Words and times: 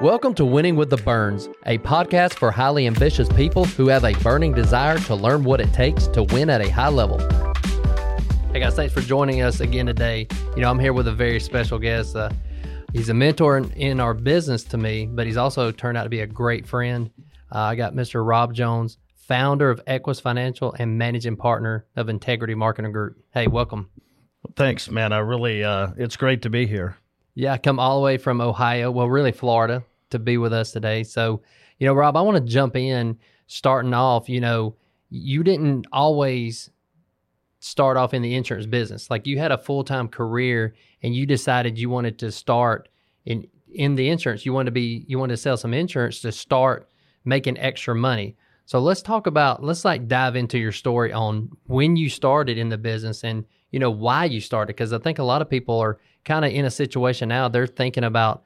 Welcome 0.00 0.32
to 0.36 0.46
Winning 0.46 0.76
with 0.76 0.88
the 0.88 0.96
Burns, 0.96 1.50
a 1.66 1.76
podcast 1.76 2.32
for 2.32 2.50
highly 2.50 2.86
ambitious 2.86 3.28
people 3.28 3.66
who 3.66 3.88
have 3.88 4.02
a 4.02 4.14
burning 4.14 4.54
desire 4.54 4.96
to 5.00 5.14
learn 5.14 5.44
what 5.44 5.60
it 5.60 5.70
takes 5.74 6.06
to 6.06 6.22
win 6.22 6.48
at 6.48 6.62
a 6.62 6.70
high 6.70 6.88
level. 6.88 7.18
Hey 8.50 8.60
guys, 8.60 8.74
thanks 8.74 8.94
for 8.94 9.02
joining 9.02 9.42
us 9.42 9.60
again 9.60 9.84
today. 9.84 10.26
You 10.56 10.62
know, 10.62 10.70
I'm 10.70 10.78
here 10.78 10.94
with 10.94 11.06
a 11.06 11.12
very 11.12 11.38
special 11.38 11.78
guest. 11.78 12.16
Uh, 12.16 12.30
he's 12.94 13.10
a 13.10 13.14
mentor 13.14 13.58
in, 13.58 13.70
in, 13.72 14.00
our 14.00 14.14
business 14.14 14.64
to 14.64 14.78
me, 14.78 15.04
but 15.04 15.26
he's 15.26 15.36
also 15.36 15.70
turned 15.70 15.98
out 15.98 16.04
to 16.04 16.08
be 16.08 16.20
a 16.20 16.26
great 16.26 16.66
friend. 16.66 17.10
Uh, 17.54 17.58
I 17.58 17.74
got 17.74 17.92
Mr. 17.92 18.26
Rob 18.26 18.54
Jones, 18.54 18.96
founder 19.14 19.68
of 19.68 19.84
Equis 19.84 20.18
Financial 20.18 20.74
and 20.78 20.96
managing 20.96 21.36
partner 21.36 21.84
of 21.94 22.08
Integrity 22.08 22.54
Marketing 22.54 22.92
Group. 22.92 23.22
Hey, 23.34 23.48
welcome. 23.48 23.90
Thanks, 24.56 24.90
man. 24.90 25.12
I 25.12 25.18
really, 25.18 25.62
uh, 25.62 25.88
it's 25.98 26.16
great 26.16 26.40
to 26.40 26.48
be 26.48 26.66
here. 26.66 26.96
Yeah, 27.34 27.52
I 27.52 27.58
come 27.58 27.78
all 27.78 27.98
the 28.00 28.04
way 28.04 28.16
from 28.16 28.40
Ohio, 28.40 28.90
well, 28.90 29.08
really 29.08 29.32
Florida, 29.32 29.84
to 30.10 30.18
be 30.18 30.38
with 30.38 30.52
us 30.52 30.72
today. 30.72 31.02
So, 31.02 31.42
you 31.78 31.86
know, 31.86 31.94
Rob, 31.94 32.16
I 32.16 32.22
want 32.22 32.36
to 32.36 32.52
jump 32.52 32.76
in 32.76 33.18
starting 33.46 33.94
off. 33.94 34.28
You 34.28 34.40
know, 34.40 34.76
you 35.10 35.42
didn't 35.42 35.86
always 35.92 36.70
start 37.60 37.96
off 37.96 38.14
in 38.14 38.22
the 38.22 38.34
insurance 38.34 38.66
business. 38.66 39.10
Like 39.10 39.26
you 39.26 39.38
had 39.38 39.52
a 39.52 39.58
full 39.58 39.84
time 39.84 40.08
career 40.08 40.74
and 41.02 41.14
you 41.14 41.26
decided 41.26 41.78
you 41.78 41.90
wanted 41.90 42.18
to 42.20 42.32
start 42.32 42.88
in 43.24 43.46
in 43.72 43.94
the 43.94 44.08
insurance. 44.08 44.44
You 44.44 44.52
wanted 44.52 44.66
to 44.66 44.72
be 44.72 45.04
you 45.06 45.18
wanted 45.18 45.34
to 45.34 45.42
sell 45.42 45.56
some 45.56 45.74
insurance 45.74 46.20
to 46.20 46.32
start 46.32 46.88
making 47.24 47.58
extra 47.58 47.94
money. 47.94 48.36
So 48.64 48.78
let's 48.78 49.02
talk 49.02 49.26
about 49.26 49.62
let's 49.62 49.84
like 49.84 50.08
dive 50.08 50.36
into 50.36 50.58
your 50.58 50.72
story 50.72 51.12
on 51.12 51.50
when 51.66 51.96
you 51.96 52.08
started 52.08 52.56
in 52.56 52.68
the 52.68 52.78
business 52.78 53.24
and 53.24 53.44
you 53.70 53.78
know 53.78 53.90
why 53.90 54.24
you 54.24 54.40
started 54.40 54.74
because 54.74 54.92
I 54.92 54.98
think 54.98 55.18
a 55.18 55.24
lot 55.24 55.42
of 55.42 55.50
people 55.50 55.78
are 55.78 55.98
kind 56.24 56.44
of 56.44 56.52
in 56.52 56.64
a 56.64 56.70
situation 56.70 57.28
now 57.28 57.48
they're 57.48 57.66
thinking 57.66 58.04
about 58.04 58.42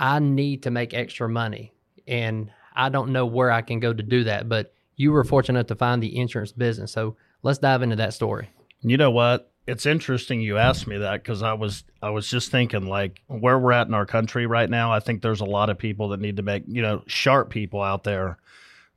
I 0.00 0.18
need 0.18 0.64
to 0.64 0.70
make 0.70 0.94
extra 0.94 1.28
money 1.28 1.72
and 2.08 2.50
I 2.74 2.88
don't 2.88 3.12
know 3.12 3.26
where 3.26 3.50
I 3.50 3.60
can 3.62 3.78
go 3.78 3.92
to 3.92 4.02
do 4.02 4.24
that 4.24 4.48
but 4.48 4.74
you 4.96 5.12
were 5.12 5.24
fortunate 5.24 5.68
to 5.68 5.74
find 5.74 6.02
the 6.02 6.18
insurance 6.18 6.52
business. 6.52 6.92
So 6.92 7.16
let's 7.42 7.58
dive 7.58 7.80
into 7.80 7.96
that 7.96 8.12
story. 8.12 8.50
You 8.82 8.98
know 8.98 9.10
what? 9.10 9.50
It's 9.66 9.86
interesting 9.86 10.42
you 10.42 10.58
asked 10.58 10.86
me 10.86 10.98
that 10.98 11.22
because 11.22 11.42
I 11.42 11.52
was 11.52 11.84
I 12.02 12.10
was 12.10 12.28
just 12.28 12.50
thinking 12.50 12.86
like 12.86 13.22
where 13.28 13.58
we're 13.58 13.72
at 13.72 13.86
in 13.86 13.94
our 13.94 14.04
country 14.04 14.46
right 14.46 14.68
now. 14.68 14.92
I 14.92 15.00
think 15.00 15.22
there's 15.22 15.40
a 15.40 15.46
lot 15.46 15.70
of 15.70 15.78
people 15.78 16.08
that 16.08 16.20
need 16.20 16.36
to 16.36 16.42
make 16.42 16.64
you 16.66 16.82
know 16.82 17.02
sharp 17.06 17.50
people 17.50 17.80
out 17.80 18.04
there 18.04 18.38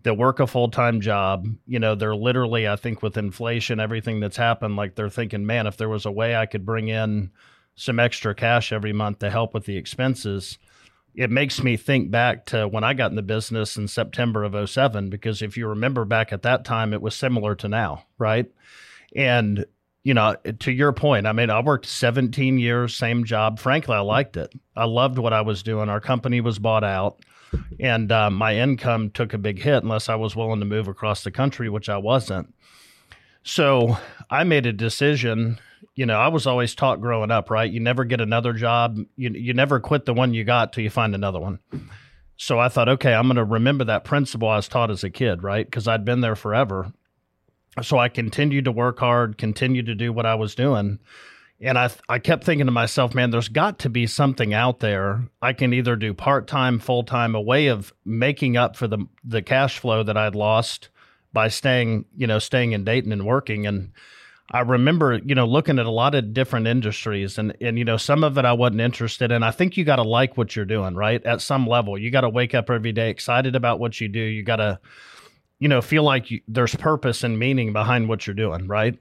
that 0.03 0.15
work 0.15 0.39
a 0.41 0.47
full 0.47 0.69
time 0.69 0.99
job. 0.99 1.47
You 1.67 1.79
know, 1.79 1.95
they're 1.95 2.15
literally 2.15 2.67
I 2.67 2.75
think 2.75 3.01
with 3.01 3.17
inflation, 3.17 3.79
everything 3.79 4.19
that's 4.19 4.37
happened, 4.37 4.75
like 4.75 4.95
they're 4.95 5.09
thinking, 5.09 5.45
man, 5.45 5.67
if 5.67 5.77
there 5.77 5.89
was 5.89 6.05
a 6.05 6.11
way 6.11 6.35
I 6.35 6.47
could 6.47 6.65
bring 6.65 6.89
in 6.89 7.31
some 7.75 7.99
extra 7.99 8.35
cash 8.35 8.73
every 8.73 8.93
month 8.93 9.19
to 9.19 9.29
help 9.29 9.53
with 9.53 9.65
the 9.65 9.77
expenses 9.77 10.57
it 11.15 11.29
makes 11.29 11.63
me 11.63 11.77
think 11.77 12.09
back 12.09 12.45
to 12.47 12.67
when 12.67 12.83
I 12.83 12.93
got 12.93 13.11
in 13.11 13.15
the 13.15 13.21
business 13.21 13.77
in 13.77 13.87
September 13.87 14.43
of 14.43 14.69
07, 14.69 15.09
because 15.09 15.41
if 15.41 15.55
you 15.57 15.67
remember 15.67 16.05
back 16.05 16.33
at 16.33 16.41
that 16.41 16.65
time, 16.65 16.93
it 16.93 17.01
was 17.01 17.15
similar 17.15 17.55
to 17.55 17.67
now, 17.67 18.05
right? 18.17 18.49
And, 19.15 19.65
you 20.03 20.15
know, 20.15 20.35
to 20.59 20.71
your 20.71 20.91
point, 20.91 21.27
I 21.27 21.33
mean, 21.33 21.51
I 21.51 21.61
worked 21.61 21.85
17 21.85 22.57
years, 22.57 22.95
same 22.95 23.25
job. 23.25 23.59
Frankly, 23.59 23.95
I 23.95 23.99
liked 23.99 24.37
it. 24.37 24.53
I 24.75 24.85
loved 24.85 25.19
what 25.19 25.33
I 25.33 25.41
was 25.41 25.61
doing. 25.61 25.87
Our 25.87 26.01
company 26.01 26.41
was 26.41 26.57
bought 26.57 26.83
out, 26.83 27.19
and 27.79 28.11
uh, 28.11 28.31
my 28.31 28.57
income 28.57 29.11
took 29.11 29.33
a 29.33 29.37
big 29.37 29.61
hit 29.61 29.83
unless 29.83 30.09
I 30.09 30.15
was 30.15 30.35
willing 30.35 30.61
to 30.61 30.65
move 30.65 30.87
across 30.87 31.23
the 31.23 31.31
country, 31.31 31.69
which 31.69 31.89
I 31.89 31.97
wasn't. 31.97 32.53
So 33.43 33.97
I 34.31 34.45
made 34.45 34.65
a 34.65 34.73
decision 34.73 35.59
you 35.95 36.05
know, 36.05 36.19
I 36.19 36.27
was 36.27 36.47
always 36.47 36.75
taught 36.75 37.01
growing 37.01 37.31
up, 37.31 37.49
right? 37.49 37.71
You 37.71 37.79
never 37.79 38.03
get 38.03 38.21
another 38.21 38.53
job. 38.53 38.97
You 39.15 39.29
you 39.29 39.53
never 39.53 39.79
quit 39.79 40.05
the 40.05 40.13
one 40.13 40.33
you 40.33 40.43
got 40.43 40.73
till 40.73 40.83
you 40.83 40.89
find 40.89 41.15
another 41.15 41.39
one. 41.39 41.59
So 42.37 42.59
I 42.59 42.69
thought, 42.69 42.89
okay, 42.89 43.13
I'm 43.13 43.27
going 43.27 43.35
to 43.35 43.43
remember 43.43 43.83
that 43.85 44.03
principle 44.03 44.49
I 44.49 44.57
was 44.57 44.67
taught 44.67 44.91
as 44.91 45.03
a 45.03 45.09
kid, 45.09 45.43
right? 45.43 45.65
Because 45.65 45.87
I'd 45.87 46.03
been 46.03 46.21
there 46.21 46.35
forever. 46.35 46.91
So 47.81 47.97
I 47.97 48.09
continued 48.09 48.65
to 48.65 48.71
work 48.71 48.99
hard, 48.99 49.37
continued 49.37 49.85
to 49.85 49.95
do 49.95 50.11
what 50.11 50.25
I 50.25 50.35
was 50.35 50.55
doing. 50.55 50.99
And 51.61 51.77
I 51.77 51.89
I 52.09 52.19
kept 52.19 52.43
thinking 52.43 52.65
to 52.65 52.71
myself, 52.71 53.15
man, 53.15 53.31
there's 53.31 53.49
got 53.49 53.79
to 53.79 53.89
be 53.89 54.07
something 54.07 54.53
out 54.53 54.79
there 54.79 55.27
I 55.41 55.53
can 55.53 55.73
either 55.73 55.95
do 55.95 56.13
part-time, 56.13 56.79
full-time, 56.79 57.35
a 57.35 57.41
way 57.41 57.67
of 57.67 57.93
making 58.03 58.57
up 58.57 58.75
for 58.75 58.87
the 58.87 59.05
the 59.23 59.41
cash 59.41 59.79
flow 59.79 60.03
that 60.03 60.17
I'd 60.17 60.35
lost 60.35 60.89
by 61.31 61.47
staying, 61.47 62.05
you 62.15 62.27
know, 62.27 62.39
staying 62.39 62.73
in 62.73 62.83
Dayton 62.83 63.11
and 63.11 63.25
working 63.25 63.65
and 63.65 63.91
I 64.53 64.61
remember, 64.61 65.19
you 65.25 65.35
know, 65.35 65.45
looking 65.45 65.79
at 65.79 65.85
a 65.85 65.91
lot 65.91 66.15
of 66.15 66.33
different 66.33 66.67
industries 66.67 67.37
and 67.37 67.57
and 67.59 67.77
you 67.77 67.83
know, 67.83 67.97
some 67.97 68.23
of 68.23 68.37
it 68.37 68.45
I 68.45 68.53
wasn't 68.53 68.81
interested 68.81 69.31
in. 69.31 69.43
I 69.43 69.51
think 69.51 69.75
you 69.75 69.83
got 69.83 69.97
to 69.97 70.03
like 70.03 70.37
what 70.37 70.55
you're 70.55 70.63
doing, 70.63 70.95
right? 70.95 71.25
At 71.25 71.41
some 71.41 71.67
level. 71.67 71.97
You 71.97 72.11
got 72.11 72.21
to 72.21 72.29
wake 72.29 72.53
up 72.53 72.69
every 72.69 72.91
day 72.91 73.09
excited 73.09 73.55
about 73.55 73.79
what 73.79 73.99
you 73.99 74.07
do. 74.07 74.19
You 74.19 74.43
got 74.43 74.57
to 74.57 74.79
you 75.63 75.69
know, 75.69 75.81
feel 75.81 76.03
like 76.03 76.29
you, 76.29 76.41
there's 76.49 76.75
purpose 76.75 77.23
and 77.23 77.39
meaning 77.39 77.71
behind 77.71 78.09
what 78.09 78.27
you're 78.27 78.33
doing, 78.33 78.67
right? 78.67 78.99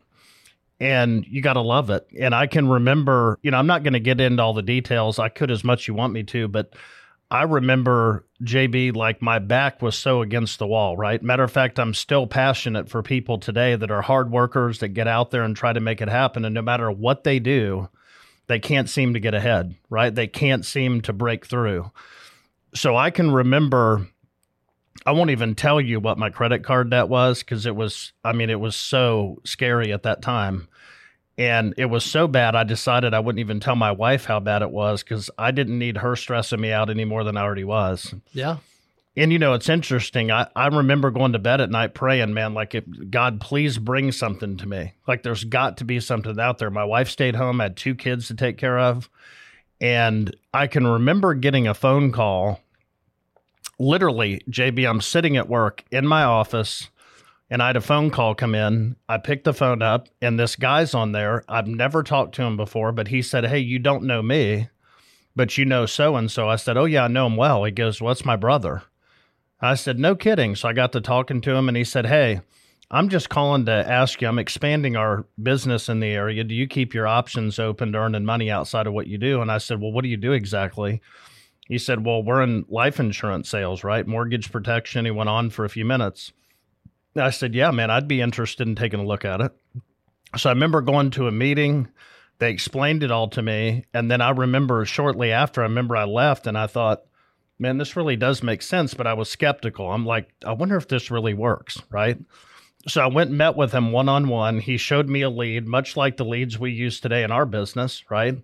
And 0.79 1.27
you 1.27 1.43
got 1.43 1.55
to 1.55 1.61
love 1.61 1.91
it. 1.91 2.07
And 2.21 2.37
I 2.37 2.47
can 2.47 2.69
remember, 2.69 3.41
you 3.43 3.51
know, 3.51 3.57
I'm 3.57 3.67
not 3.67 3.83
going 3.83 3.95
to 3.95 4.01
get 4.01 4.21
into 4.21 4.41
all 4.41 4.55
the 4.55 4.63
details. 4.63 5.19
I 5.19 5.29
could 5.29 5.51
as 5.51 5.65
much 5.65 5.89
you 5.89 5.95
want 5.95 6.13
me 6.13 6.23
to, 6.23 6.47
but 6.47 6.75
I 7.33 7.45
remember 7.45 8.27
JB 8.45 8.95
like 8.95 9.23
my 9.23 9.39
back 9.39 9.81
was 9.81 9.97
so 9.97 10.21
against 10.21 10.59
the 10.59 10.67
wall, 10.67 10.99
right? 10.99 11.23
Matter 11.23 11.43
of 11.43 11.51
fact, 11.51 11.81
I'm 11.81 11.95
still 11.95 12.27
passionate 12.27 12.91
for 12.91 13.03
people 13.03 13.39
today 13.39 13.75
that 13.75 13.91
are 13.91 14.03
hard 14.03 14.31
workers 14.31 14.81
that 14.81 14.89
get 14.89 15.09
out 15.09 15.31
there 15.31 15.43
and 15.43 15.57
try 15.57 15.73
to 15.73 15.81
make 15.81 16.03
it 16.03 16.11
happen. 16.11 16.45
And 16.45 16.55
no 16.55 16.61
matter 16.61 16.91
what 16.91 17.25
they 17.25 17.39
do, 17.39 17.89
they 18.49 18.59
can't 18.59 18.87
seem 18.87 19.15
to 19.15 19.21
get 19.21 19.33
ahead, 19.33 19.75
right? 19.89 20.15
They 20.15 20.27
can't 20.27 20.63
seem 20.63 21.01
to 21.01 21.15
break 21.15 21.47
through. 21.47 21.91
So 22.75 22.99
I 22.99 23.09
can 23.09 23.31
remember, 23.31 24.07
I 25.07 25.13
won't 25.13 25.31
even 25.31 25.55
tell 25.55 25.81
you 25.81 26.01
what 26.01 26.19
my 26.19 26.29
credit 26.29 26.63
card 26.63 26.91
debt 26.91 27.09
was 27.09 27.39
because 27.39 27.65
it 27.65 27.75
was, 27.75 28.13
I 28.23 28.35
mean, 28.35 28.51
it 28.51 28.61
was 28.61 28.77
so 28.77 29.41
scary 29.47 29.91
at 29.91 30.03
that 30.03 30.21
time. 30.21 30.69
And 31.39 31.75
it 31.79 31.87
was 31.87 32.05
so 32.05 32.29
bad, 32.29 32.55
I 32.55 32.65
decided 32.65 33.15
I 33.15 33.21
wouldn't 33.21 33.41
even 33.41 33.59
tell 33.59 33.77
my 33.77 33.91
wife 33.91 34.27
how 34.27 34.39
bad 34.39 34.63
it 34.63 34.71
was 34.71 35.03
because 35.03 35.31
I 35.39 35.51
didn't 35.51 35.79
need 35.79 35.99
her 35.99 36.15
stressing 36.15 36.61
me 36.61 36.73
out 36.73 36.91
any 36.91 37.05
more 37.05 37.25
than 37.25 37.37
I 37.37 37.43
already 37.43 37.65
was. 37.65 38.15
Yeah. 38.33 38.59
And 39.17 39.33
you 39.33 39.39
know, 39.39 39.53
it's 39.55 39.69
interesting. 39.69 40.31
I, 40.31 40.49
I 40.57 40.69
remember 40.69 41.11
going 41.11 41.33
to 41.33 41.39
bed 41.39 41.61
at 41.61 41.71
night 41.71 41.95
praying, 41.95 42.33
man, 42.33 42.55
like, 42.55 42.75
if 42.75 42.85
God, 43.11 43.41
please 43.41 43.79
bring 43.79 44.11
something 44.13 44.57
to 44.59 44.67
me. 44.67 44.95
Like, 45.07 45.23
there's 45.23 45.45
got 45.45 45.79
to 45.79 45.85
be 45.85 46.01
something 46.01 46.39
out 46.41 46.59
there. 46.59 46.71
My 46.71 46.85
wife 46.85 47.11
stayed 47.11 47.37
home, 47.37 47.61
had 47.61 47.77
two 47.77 47.95
kids 47.95 48.29
to 48.29 48.35
take 48.35 48.57
care 48.57 48.79
of. 48.79 49.11
And 49.81 50.35
I 50.55 50.67
can 50.67 50.87
remember 50.87 51.35
getting 51.35 51.67
a 51.67 51.75
phone 51.75 52.13
call. 52.13 52.61
Literally, 53.79 54.43
JB, 54.49 54.89
I'm 54.89 55.01
sitting 55.01 55.37
at 55.37 55.49
work 55.49 55.85
in 55.91 56.07
my 56.07 56.23
office 56.23 56.89
and 57.53 57.63
I 57.63 57.67
had 57.67 57.77
a 57.77 57.83
phone 57.83 58.11
call 58.11 58.35
come 58.35 58.55
in. 58.55 58.97
I 59.11 59.19
picked 59.19 59.45
the 59.45 59.53
phone 59.53 59.83
up, 59.83 60.09
and 60.23 60.41
this 60.41 60.57
guy's 60.57 60.95
on 60.95 61.13
there. 61.13 61.45
I've 61.51 61.67
never 61.67 62.03
talked 62.03 62.35
to 62.37 62.43
him 62.43 62.57
before, 62.57 62.93
but 62.93 63.09
he 63.09 63.21
said, 63.21 63.45
Hey, 63.45 63.59
you 63.59 63.79
don't 63.79 64.05
know 64.05 64.23
me, 64.23 64.71
but 65.37 65.59
you 65.59 65.67
know 65.67 65.85
so 65.85 66.17
and 66.17 66.31
so. 66.31 66.49
I 66.49 66.57
said, 66.57 66.79
Oh, 66.79 66.87
yeah, 66.87 67.05
I 67.05 67.09
know 67.09 67.27
him 67.27 67.37
well. 67.37 67.65
He 67.65 67.71
goes, 67.71 68.01
What's 68.01 68.25
my 68.25 68.37
brother? 68.37 68.85
I 69.61 69.75
said, 69.75 69.99
No 69.99 70.17
kidding. 70.17 70.57
So 70.57 70.67
I 70.67 70.73
got 70.73 70.93
to 70.93 71.03
talking 71.03 71.43
to 71.43 71.55
him, 71.55 71.69
and 71.69 71.77
he 71.77 71.85
said, 71.85 72.07
Hey, 72.07 72.41
I'm 72.91 73.11
just 73.11 73.29
calling 73.29 73.67
to 73.67 73.73
ask 73.73 74.23
you. 74.23 74.29
I'm 74.29 74.39
expanding 74.39 74.97
our 74.97 75.27
business 75.43 75.91
in 75.91 76.01
the 76.01 76.09
area. 76.09 76.45
Do 76.45 76.55
you 76.55 76.67
keep 76.67 76.95
your 76.95 77.07
options 77.07 77.59
open 77.59 77.93
to 77.93 77.99
earning 77.99 78.25
money 78.25 78.51
outside 78.51 78.87
of 78.87 78.95
what 78.95 79.09
you 79.09 79.19
do? 79.19 79.43
And 79.43 79.53
I 79.53 79.59
said, 79.59 79.79
Well, 79.79 79.93
what 79.93 80.05
do 80.05 80.09
you 80.09 80.17
do 80.17 80.33
exactly? 80.33 81.03
He 81.69 81.77
said, 81.77 82.07
Well, 82.07 82.23
we're 82.23 82.41
in 82.41 82.65
life 82.71 82.99
insurance 82.99 83.51
sales, 83.51 83.85
right? 83.85 84.07
Mortgage 84.07 84.51
protection. 84.51 85.05
He 85.05 85.11
went 85.11 85.29
on 85.29 85.51
for 85.51 85.67
a 85.67 85.71
few 85.71 85.85
minutes. 85.85 86.33
I 87.17 87.31
said, 87.31 87.55
Yeah, 87.55 87.71
man, 87.71 87.91
I'd 87.91 88.09
be 88.09 88.21
interested 88.21 88.67
in 88.67 88.75
taking 88.75 89.01
a 89.01 89.07
look 89.07 89.25
at 89.25 89.41
it. 89.41 89.53
So 90.37 90.49
I 90.49 90.53
remember 90.53 90.81
going 90.81 91.11
to 91.13 91.27
a 91.27 91.33
meeting. 91.33 91.89
They 92.39 92.51
explained 92.51 93.03
it 93.03 93.11
all 93.11 93.29
to 93.29 93.43
me. 93.43 93.85
And 93.93 94.11
then 94.11 94.21
I 94.21 94.31
remember 94.31 94.85
shortly 94.85 95.31
after, 95.31 95.61
I 95.61 95.65
remember 95.65 95.97
I 95.97 96.05
left 96.05 96.47
and 96.47 96.57
I 96.57 96.67
thought, 96.67 97.03
man, 97.59 97.79
this 97.79 97.97
really 97.97 98.17
does 98.17 98.43
make 98.43 98.63
sense. 98.63 98.95
But 98.95 99.07
I 99.07 99.15
was 99.15 99.29
skeptical. 99.29 99.91
I'm 99.91 100.07
like, 100.07 100.33
I 100.45 100.53
wonder 100.53 100.77
if 100.77 100.89
this 100.89 101.11
really 101.11 101.35
works. 101.35 101.81
Right. 101.91 102.19
So 102.89 103.01
I 103.01 103.07
went 103.07 103.29
and 103.29 103.39
met 103.39 103.57
with 103.57 103.73
him 103.73 103.93
one 103.93 104.09
on 104.09 104.29
one. 104.29 104.59
He 104.59 104.77
showed 104.77 105.09
me 105.09 105.23
a 105.23 105.31
lead, 105.31 105.69
much 105.69 105.97
like 105.97 106.17
the 106.17 106.25
leads 106.25 106.59
we 106.59 106.73
use 106.73 106.99
today 106.99 107.23
in 107.23 107.31
our 107.31 107.47
business. 107.47 108.03
Right. 108.11 108.39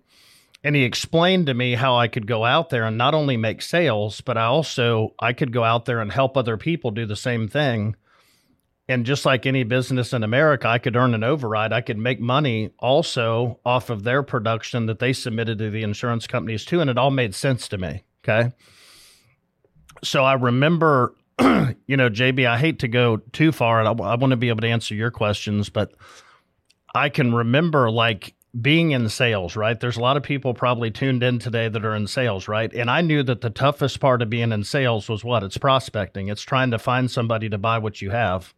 And 0.63 0.75
he 0.75 0.83
explained 0.83 1.47
to 1.47 1.53
me 1.53 1.73
how 1.73 1.95
I 1.97 2.07
could 2.07 2.27
go 2.27 2.45
out 2.45 2.69
there 2.69 2.83
and 2.83 2.97
not 2.97 3.15
only 3.15 3.37
make 3.37 3.61
sales, 3.61 4.21
but 4.21 4.37
I 4.37 4.43
also 4.43 5.15
I 5.19 5.33
could 5.33 5.51
go 5.51 5.63
out 5.63 5.85
there 5.85 5.99
and 5.99 6.11
help 6.11 6.37
other 6.37 6.57
people 6.57 6.91
do 6.91 7.05
the 7.05 7.15
same 7.15 7.47
thing 7.47 7.95
and 8.89 9.05
just 9.05 9.23
like 9.23 9.45
any 9.45 9.63
business 9.63 10.13
in 10.13 10.23
America, 10.23 10.67
I 10.67 10.79
could 10.79 10.95
earn 10.95 11.13
an 11.13 11.23
override. 11.23 11.71
I 11.71 11.81
could 11.81 11.99
make 11.99 12.19
money 12.19 12.71
also 12.79 13.59
off 13.63 13.91
of 13.91 14.03
their 14.03 14.23
production 14.23 14.87
that 14.87 14.97
they 14.97 15.13
submitted 15.13 15.59
to 15.59 15.69
the 15.69 15.83
insurance 15.83 16.25
companies 16.25 16.65
too. 16.65 16.81
And 16.81 16.89
it 16.89 16.97
all 16.97 17.11
made 17.11 17.35
sense 17.35 17.67
to 17.67 17.77
me. 17.77 18.03
Okay. 18.23 18.51
So 20.03 20.23
I 20.23 20.33
remember, 20.33 21.13
you 21.39 21.97
know, 21.97 22.09
JB, 22.09 22.47
I 22.47 22.57
hate 22.57 22.79
to 22.79 22.87
go 22.87 23.17
too 23.17 23.51
far 23.51 23.79
and 23.79 23.87
I, 23.87 23.91
want 23.91 24.31
to 24.31 24.37
be 24.37 24.49
able 24.49 24.61
to 24.61 24.67
answer 24.67 24.95
your 24.95 25.11
questions, 25.11 25.69
but 25.69 25.93
I 26.95 27.09
can 27.09 27.31
remember 27.31 27.91
like 27.91 28.33
being 28.59 28.89
in 28.89 29.07
sales, 29.09 29.55
right? 29.55 29.79
There's 29.79 29.97
a 29.97 30.01
lot 30.01 30.17
of 30.17 30.23
people 30.23 30.55
probably 30.55 30.89
tuned 30.89 31.21
in 31.21 31.37
today 31.37 31.69
that 31.69 31.85
are 31.85 31.95
in 31.95 32.07
sales, 32.07 32.47
right? 32.47 32.73
And 32.73 32.89
I 32.89 33.01
knew 33.01 33.21
that 33.21 33.41
the 33.41 33.51
toughest 33.51 33.99
part 33.99 34.23
of 34.23 34.31
being 34.31 34.51
in 34.51 34.63
sales 34.63 35.07
was 35.07 35.23
what? 35.23 35.43
It's 35.43 35.59
prospecting. 35.59 36.29
It's 36.29 36.41
trying 36.41 36.71
to 36.71 36.79
find 36.79 37.11
somebody 37.11 37.49
to 37.49 37.59
buy 37.59 37.77
what 37.77 38.01
you 38.01 38.09
have. 38.09 38.55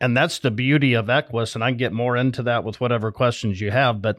And 0.00 0.16
that's 0.16 0.38
the 0.38 0.50
beauty 0.50 0.94
of 0.94 1.06
Equis. 1.06 1.54
And 1.54 1.62
I 1.62 1.72
get 1.72 1.92
more 1.92 2.16
into 2.16 2.42
that 2.44 2.64
with 2.64 2.80
whatever 2.80 3.12
questions 3.12 3.60
you 3.60 3.70
have. 3.70 4.00
But 4.00 4.18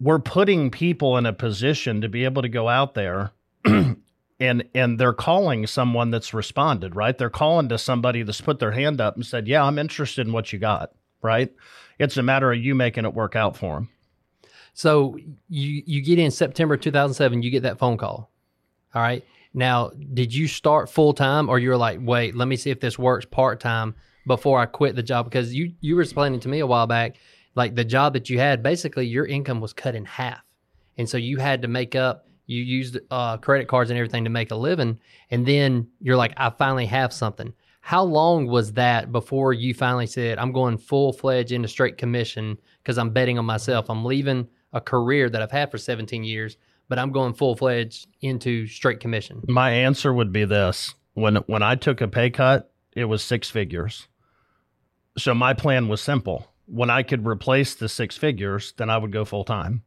we're 0.00 0.18
putting 0.18 0.70
people 0.70 1.16
in 1.16 1.26
a 1.26 1.32
position 1.32 2.00
to 2.00 2.08
be 2.08 2.24
able 2.24 2.42
to 2.42 2.48
go 2.48 2.68
out 2.68 2.94
there 2.94 3.32
and 3.64 4.64
and 4.74 4.98
they're 4.98 5.12
calling 5.12 5.66
someone 5.66 6.10
that's 6.10 6.34
responded, 6.34 6.96
right? 6.96 7.16
They're 7.16 7.30
calling 7.30 7.68
to 7.68 7.78
somebody 7.78 8.22
that's 8.22 8.40
put 8.40 8.58
their 8.58 8.72
hand 8.72 9.00
up 9.00 9.14
and 9.14 9.24
said, 9.24 9.46
"Yeah, 9.46 9.64
I'm 9.64 9.78
interested 9.78 10.26
in 10.26 10.32
what 10.32 10.52
you 10.52 10.58
got." 10.58 10.92
Right? 11.22 11.52
It's 11.98 12.16
a 12.16 12.22
matter 12.22 12.52
of 12.52 12.58
you 12.58 12.74
making 12.74 13.04
it 13.04 13.14
work 13.14 13.36
out 13.36 13.56
for 13.56 13.74
them. 13.74 13.88
So 14.74 15.16
you 15.48 15.82
you 15.86 16.02
get 16.02 16.18
in 16.18 16.30
September 16.30 16.76
2007, 16.76 17.42
you 17.42 17.50
get 17.50 17.62
that 17.62 17.78
phone 17.78 17.96
call. 17.96 18.30
All 18.94 19.02
right. 19.02 19.24
Now, 19.56 19.92
did 20.12 20.34
you 20.34 20.48
start 20.48 20.90
full 20.90 21.14
time, 21.14 21.48
or 21.48 21.60
you're 21.60 21.76
like, 21.76 22.00
wait, 22.02 22.34
let 22.34 22.48
me 22.48 22.56
see 22.56 22.70
if 22.70 22.80
this 22.80 22.98
works 22.98 23.24
part 23.24 23.60
time 23.60 23.94
before 24.26 24.60
I 24.60 24.66
quit 24.66 24.96
the 24.96 25.02
job? 25.02 25.24
Because 25.26 25.54
you 25.54 25.72
you 25.80 25.96
were 25.96 26.02
explaining 26.02 26.40
to 26.40 26.48
me 26.48 26.60
a 26.60 26.66
while 26.66 26.86
back, 26.86 27.16
like 27.54 27.74
the 27.74 27.84
job 27.84 28.12
that 28.14 28.30
you 28.30 28.38
had, 28.38 28.62
basically 28.62 29.06
your 29.06 29.26
income 29.26 29.60
was 29.60 29.72
cut 29.72 29.94
in 29.94 30.04
half, 30.04 30.42
and 30.98 31.08
so 31.08 31.16
you 31.16 31.38
had 31.38 31.62
to 31.62 31.68
make 31.68 31.94
up. 31.94 32.28
You 32.46 32.62
used 32.62 32.98
uh, 33.10 33.38
credit 33.38 33.68
cards 33.68 33.88
and 33.88 33.98
everything 33.98 34.24
to 34.24 34.30
make 34.30 34.50
a 34.50 34.56
living, 34.56 34.98
and 35.30 35.46
then 35.46 35.88
you're 36.00 36.16
like, 36.16 36.34
I 36.36 36.50
finally 36.50 36.86
have 36.86 37.12
something. 37.12 37.54
How 37.80 38.02
long 38.02 38.46
was 38.46 38.72
that 38.74 39.12
before 39.12 39.52
you 39.52 39.74
finally 39.74 40.06
said, 40.06 40.38
I'm 40.38 40.52
going 40.52 40.78
full 40.78 41.12
fledged 41.12 41.52
into 41.52 41.68
straight 41.68 41.98
commission 41.98 42.58
because 42.82 42.98
I'm 42.98 43.10
betting 43.10 43.38
on 43.38 43.44
myself? 43.44 43.90
I'm 43.90 44.04
leaving 44.04 44.48
a 44.74 44.80
career 44.80 45.30
that 45.30 45.40
I've 45.40 45.50
had 45.50 45.70
for 45.70 45.78
17 45.78 46.24
years, 46.24 46.56
but 46.88 46.98
I'm 46.98 47.12
going 47.12 47.32
full 47.32 47.56
fledged 47.56 48.08
into 48.20 48.66
straight 48.66 49.00
commission? 49.00 49.42
My 49.48 49.70
answer 49.70 50.12
would 50.12 50.32
be 50.32 50.44
this: 50.44 50.94
when 51.14 51.36
when 51.46 51.62
I 51.62 51.76
took 51.76 52.00
a 52.00 52.08
pay 52.08 52.30
cut, 52.30 52.70
it 52.94 53.04
was 53.04 53.22
six 53.22 53.48
figures. 53.48 54.08
So 55.16 55.34
my 55.34 55.54
plan 55.54 55.88
was 55.88 56.00
simple. 56.00 56.48
When 56.66 56.90
I 56.90 57.02
could 57.02 57.26
replace 57.26 57.74
the 57.74 57.88
six 57.88 58.16
figures, 58.16 58.72
then 58.76 58.90
I 58.90 58.96
would 58.96 59.12
go 59.12 59.24
full 59.24 59.44
time, 59.44 59.82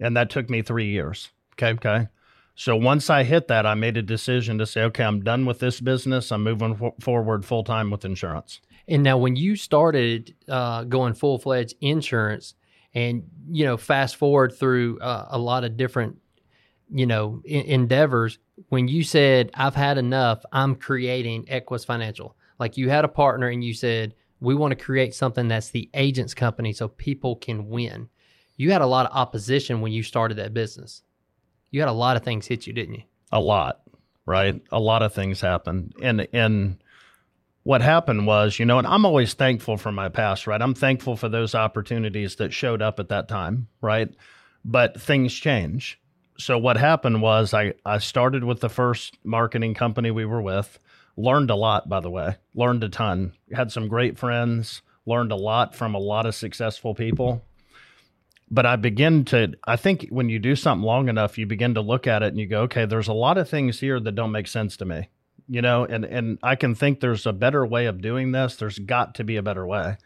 and 0.00 0.16
that 0.16 0.30
took 0.30 0.48
me 0.48 0.62
three 0.62 0.90
years. 0.90 1.30
Okay. 1.52 1.72
Okay. 1.72 2.08
So 2.56 2.76
once 2.76 3.10
I 3.10 3.24
hit 3.24 3.48
that, 3.48 3.66
I 3.66 3.74
made 3.74 3.96
a 3.96 4.02
decision 4.02 4.58
to 4.58 4.66
say, 4.66 4.82
okay, 4.82 5.02
I'm 5.04 5.22
done 5.22 5.44
with 5.44 5.58
this 5.58 5.80
business. 5.80 6.30
I'm 6.30 6.44
moving 6.44 6.78
f- 6.80 6.92
forward 7.00 7.44
full 7.44 7.64
time 7.64 7.90
with 7.90 8.04
insurance. 8.04 8.60
And 8.86 9.02
now, 9.02 9.16
when 9.18 9.34
you 9.34 9.56
started 9.56 10.34
uh, 10.48 10.84
going 10.84 11.14
full 11.14 11.38
fledged 11.38 11.74
insurance, 11.80 12.54
and 12.94 13.24
you 13.50 13.64
know, 13.64 13.76
fast 13.76 14.16
forward 14.16 14.54
through 14.54 15.00
uh, 15.00 15.26
a 15.30 15.38
lot 15.38 15.64
of 15.64 15.76
different, 15.76 16.16
you 16.92 17.06
know, 17.06 17.42
in- 17.44 17.64
endeavors. 17.64 18.38
When 18.68 18.86
you 18.86 19.02
said, 19.02 19.50
"I've 19.54 19.74
had 19.74 19.98
enough," 19.98 20.44
I'm 20.52 20.76
creating 20.76 21.46
Equis 21.46 21.84
Financial. 21.84 22.36
Like 22.58 22.76
you 22.76 22.88
had 22.88 23.04
a 23.04 23.08
partner, 23.08 23.48
and 23.48 23.64
you 23.64 23.74
said, 23.74 24.14
"We 24.40 24.54
want 24.54 24.72
to 24.72 24.84
create 24.84 25.14
something 25.14 25.48
that's 25.48 25.70
the 25.70 25.90
agent's 25.94 26.34
company, 26.34 26.72
so 26.72 26.88
people 26.88 27.36
can 27.36 27.68
win." 27.68 28.08
You 28.56 28.70
had 28.72 28.82
a 28.82 28.86
lot 28.86 29.06
of 29.06 29.16
opposition 29.16 29.80
when 29.80 29.92
you 29.92 30.02
started 30.02 30.36
that 30.36 30.54
business. 30.54 31.02
You 31.70 31.80
had 31.80 31.88
a 31.88 31.92
lot 31.92 32.16
of 32.16 32.22
things 32.22 32.46
hit 32.46 32.66
you, 32.66 32.72
didn't 32.72 32.94
you? 32.94 33.02
a 33.34 33.40
lot, 33.40 33.80
right? 34.26 34.62
A 34.70 34.78
lot 34.80 35.02
of 35.02 35.12
things 35.12 35.40
happened. 35.40 35.92
And 36.00 36.26
and 36.32 36.78
what 37.64 37.82
happened 37.82 38.26
was, 38.26 38.58
you 38.58 38.64
know, 38.64 38.78
and 38.78 38.86
I'm 38.86 39.04
always 39.04 39.34
thankful 39.34 39.76
for 39.76 39.90
my 39.90 40.08
past, 40.08 40.46
right? 40.46 40.62
I'm 40.62 40.74
thankful 40.74 41.16
for 41.16 41.28
those 41.28 41.54
opportunities 41.54 42.36
that 42.36 42.52
showed 42.52 42.80
up 42.80 43.00
at 43.00 43.08
that 43.08 43.26
time, 43.26 43.68
right? 43.80 44.08
But 44.64 45.00
things 45.00 45.34
change. 45.34 45.98
So 46.38 46.58
what 46.58 46.76
happened 46.76 47.22
was 47.22 47.52
I 47.52 47.74
I 47.84 47.98
started 47.98 48.44
with 48.44 48.60
the 48.60 48.68
first 48.68 49.18
marketing 49.24 49.74
company 49.74 50.10
we 50.10 50.24
were 50.24 50.42
with, 50.42 50.78
learned 51.16 51.50
a 51.50 51.54
lot 51.54 51.88
by 51.88 52.00
the 52.00 52.10
way. 52.10 52.36
Learned 52.54 52.84
a 52.84 52.88
ton. 52.88 53.32
Had 53.52 53.72
some 53.72 53.88
great 53.88 54.18
friends, 54.18 54.82
learned 55.06 55.32
a 55.32 55.36
lot 55.36 55.74
from 55.74 55.94
a 55.94 55.98
lot 55.98 56.26
of 56.26 56.34
successful 56.34 56.94
people 56.94 57.42
but 58.50 58.66
I 58.66 58.76
begin 58.76 59.24
to, 59.26 59.54
I 59.64 59.76
think 59.76 60.06
when 60.10 60.28
you 60.28 60.38
do 60.38 60.54
something 60.54 60.84
long 60.84 61.08
enough, 61.08 61.38
you 61.38 61.46
begin 61.46 61.74
to 61.74 61.80
look 61.80 62.06
at 62.06 62.22
it 62.22 62.28
and 62.28 62.38
you 62.38 62.46
go, 62.46 62.62
okay, 62.62 62.84
there's 62.84 63.08
a 63.08 63.12
lot 63.12 63.38
of 63.38 63.48
things 63.48 63.80
here 63.80 63.98
that 63.98 64.14
don't 64.14 64.32
make 64.32 64.46
sense 64.46 64.76
to 64.78 64.84
me, 64.84 65.08
you 65.48 65.62
know, 65.62 65.84
and, 65.84 66.04
and 66.04 66.38
I 66.42 66.54
can 66.54 66.74
think 66.74 67.00
there's 67.00 67.26
a 67.26 67.32
better 67.32 67.64
way 67.66 67.86
of 67.86 68.00
doing 68.00 68.32
this. 68.32 68.56
There's 68.56 68.78
got 68.78 69.16
to 69.16 69.24
be 69.24 69.36
a 69.36 69.42
better 69.42 69.66
way. 69.66 69.96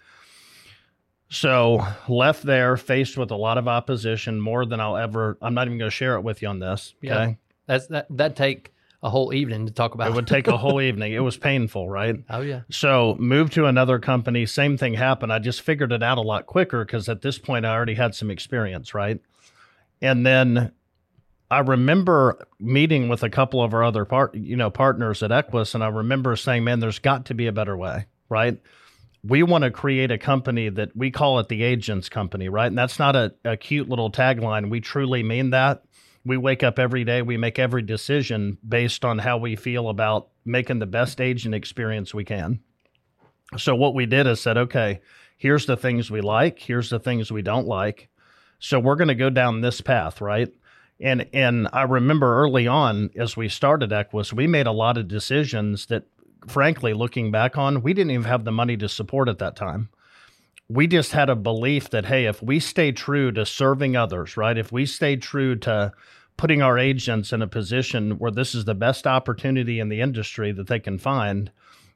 So 1.30 1.86
left 2.08 2.42
there, 2.42 2.76
faced 2.78 3.18
with 3.18 3.30
a 3.30 3.36
lot 3.36 3.58
of 3.58 3.68
opposition, 3.68 4.40
more 4.40 4.64
than 4.64 4.80
I'll 4.80 4.96
ever, 4.96 5.36
I'm 5.42 5.52
not 5.52 5.66
even 5.66 5.78
going 5.78 5.90
to 5.90 5.94
share 5.94 6.14
it 6.14 6.22
with 6.22 6.40
you 6.40 6.48
on 6.48 6.58
this. 6.58 6.94
Okay. 7.04 7.08
Yeah. 7.08 7.34
That's 7.66 7.86
that. 7.88 8.06
That 8.08 8.34
take 8.34 8.72
a 9.02 9.10
whole 9.10 9.32
evening 9.32 9.66
to 9.66 9.72
talk 9.72 9.94
about. 9.94 10.08
It 10.08 10.14
would 10.14 10.26
take 10.26 10.48
a 10.48 10.56
whole 10.56 10.80
evening. 10.80 11.12
It 11.12 11.20
was 11.20 11.36
painful, 11.36 11.88
right? 11.88 12.16
oh 12.30 12.40
yeah. 12.40 12.62
So 12.70 13.16
moved 13.18 13.52
to 13.54 13.66
another 13.66 13.98
company. 13.98 14.46
Same 14.46 14.76
thing 14.76 14.94
happened. 14.94 15.32
I 15.32 15.38
just 15.38 15.60
figured 15.60 15.92
it 15.92 16.02
out 16.02 16.18
a 16.18 16.22
lot 16.22 16.46
quicker 16.46 16.84
because 16.84 17.08
at 17.08 17.22
this 17.22 17.38
point 17.38 17.64
I 17.64 17.72
already 17.72 17.94
had 17.94 18.14
some 18.14 18.30
experience, 18.30 18.94
right? 18.94 19.20
And 20.02 20.26
then 20.26 20.72
I 21.50 21.60
remember 21.60 22.46
meeting 22.58 23.08
with 23.08 23.22
a 23.22 23.30
couple 23.30 23.62
of 23.62 23.72
our 23.72 23.84
other 23.84 24.04
part, 24.04 24.34
you 24.34 24.56
know, 24.56 24.70
partners 24.70 25.22
at 25.22 25.30
Equis, 25.30 25.74
and 25.74 25.82
I 25.82 25.88
remember 25.88 26.36
saying, 26.36 26.64
"Man, 26.64 26.80
there's 26.80 26.98
got 26.98 27.26
to 27.26 27.34
be 27.34 27.46
a 27.46 27.52
better 27.52 27.76
way, 27.76 28.06
right?" 28.28 28.58
We 29.24 29.42
want 29.42 29.64
to 29.64 29.70
create 29.70 30.12
a 30.12 30.18
company 30.18 30.68
that 30.68 30.96
we 30.96 31.10
call 31.10 31.40
it 31.40 31.48
the 31.48 31.64
agents 31.64 32.08
company, 32.08 32.48
right? 32.48 32.66
And 32.68 32.78
that's 32.78 33.00
not 33.00 33.16
a, 33.16 33.34
a 33.44 33.56
cute 33.56 33.88
little 33.88 34.12
tagline. 34.12 34.70
We 34.70 34.80
truly 34.80 35.24
mean 35.24 35.50
that 35.50 35.82
we 36.28 36.36
wake 36.36 36.62
up 36.62 36.78
every 36.78 37.04
day, 37.04 37.22
we 37.22 37.38
make 37.38 37.58
every 37.58 37.80
decision 37.80 38.58
based 38.66 39.02
on 39.02 39.18
how 39.18 39.38
we 39.38 39.56
feel 39.56 39.88
about 39.88 40.28
making 40.44 40.78
the 40.78 40.86
best 40.86 41.22
agent 41.22 41.54
experience 41.54 42.12
we 42.12 42.24
can. 42.24 42.60
So 43.56 43.74
what 43.74 43.94
we 43.94 44.04
did 44.04 44.26
is 44.26 44.38
said, 44.38 44.58
okay, 44.58 45.00
here's 45.38 45.64
the 45.64 45.76
things 45.76 46.10
we 46.10 46.20
like, 46.20 46.58
here's 46.58 46.90
the 46.90 46.98
things 47.00 47.32
we 47.32 47.40
don't 47.40 47.66
like. 47.66 48.10
So 48.58 48.78
we're 48.78 48.96
going 48.96 49.08
to 49.08 49.14
go 49.14 49.30
down 49.30 49.62
this 49.62 49.80
path, 49.80 50.20
right? 50.20 50.52
And 51.00 51.26
and 51.32 51.68
I 51.72 51.82
remember 51.82 52.42
early 52.42 52.66
on 52.66 53.10
as 53.16 53.36
we 53.36 53.48
started 53.48 53.90
Equis, 53.90 54.32
we 54.32 54.46
made 54.46 54.66
a 54.66 54.72
lot 54.72 54.98
of 54.98 55.08
decisions 55.08 55.86
that 55.86 56.04
frankly 56.46 56.92
looking 56.92 57.30
back 57.30 57.56
on, 57.56 57.82
we 57.82 57.94
didn't 57.94 58.10
even 58.10 58.24
have 58.24 58.44
the 58.44 58.52
money 58.52 58.76
to 58.76 58.88
support 58.88 59.28
at 59.28 59.38
that 59.38 59.56
time 59.56 59.88
we 60.68 60.86
just 60.86 61.12
had 61.12 61.30
a 61.30 61.36
belief 61.36 61.90
that 61.90 62.04
hey 62.04 62.26
if 62.26 62.42
we 62.42 62.60
stay 62.60 62.92
true 62.92 63.32
to 63.32 63.46
serving 63.46 63.96
others 63.96 64.36
right 64.36 64.58
if 64.58 64.70
we 64.70 64.84
stay 64.84 65.16
true 65.16 65.56
to 65.56 65.90
putting 66.38 66.62
our 66.62 66.78
agents 66.78 67.32
in 67.32 67.42
a 67.42 67.46
position 67.46 68.12
where 68.12 68.30
this 68.30 68.54
is 68.54 68.64
the 68.64 68.74
best 68.74 69.06
opportunity 69.06 69.78
in 69.80 69.90
the 69.90 70.00
industry 70.00 70.52
that 70.52 70.68
they 70.68 70.80
can 70.80 70.98
find 70.98 71.50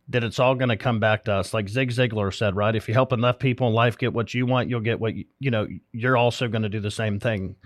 that 0.09 0.25
it's 0.25 0.38
all 0.38 0.55
going 0.57 0.69
to 0.69 0.76
come 0.76 1.00
back 1.00 1.25
to 1.25 1.33
us. 1.33 1.55
Like 1.55 1.69
zig 1.69 1.90
ziglar 1.90 2.35
said 2.35 2.55
right 2.55 2.76
if 2.76 2.88
you 2.88 2.93
help 2.93 3.12
enough 3.12 3.38
people 3.38 3.69
in 3.69 3.73
life 3.73 3.97
get 3.97 4.12
what 4.12 4.35
you 4.35 4.45
want 4.45 4.69
you'll 4.69 4.81
get 4.81 5.00
what 5.00 5.14
you, 5.14 5.25
you 5.38 5.50
know 5.50 5.66
you're 5.93 6.16
also 6.16 6.49
going 6.49 6.62
to 6.62 6.69
do 6.69 6.81
the 6.81 6.90
same 6.90 7.19
thing. 7.19 7.57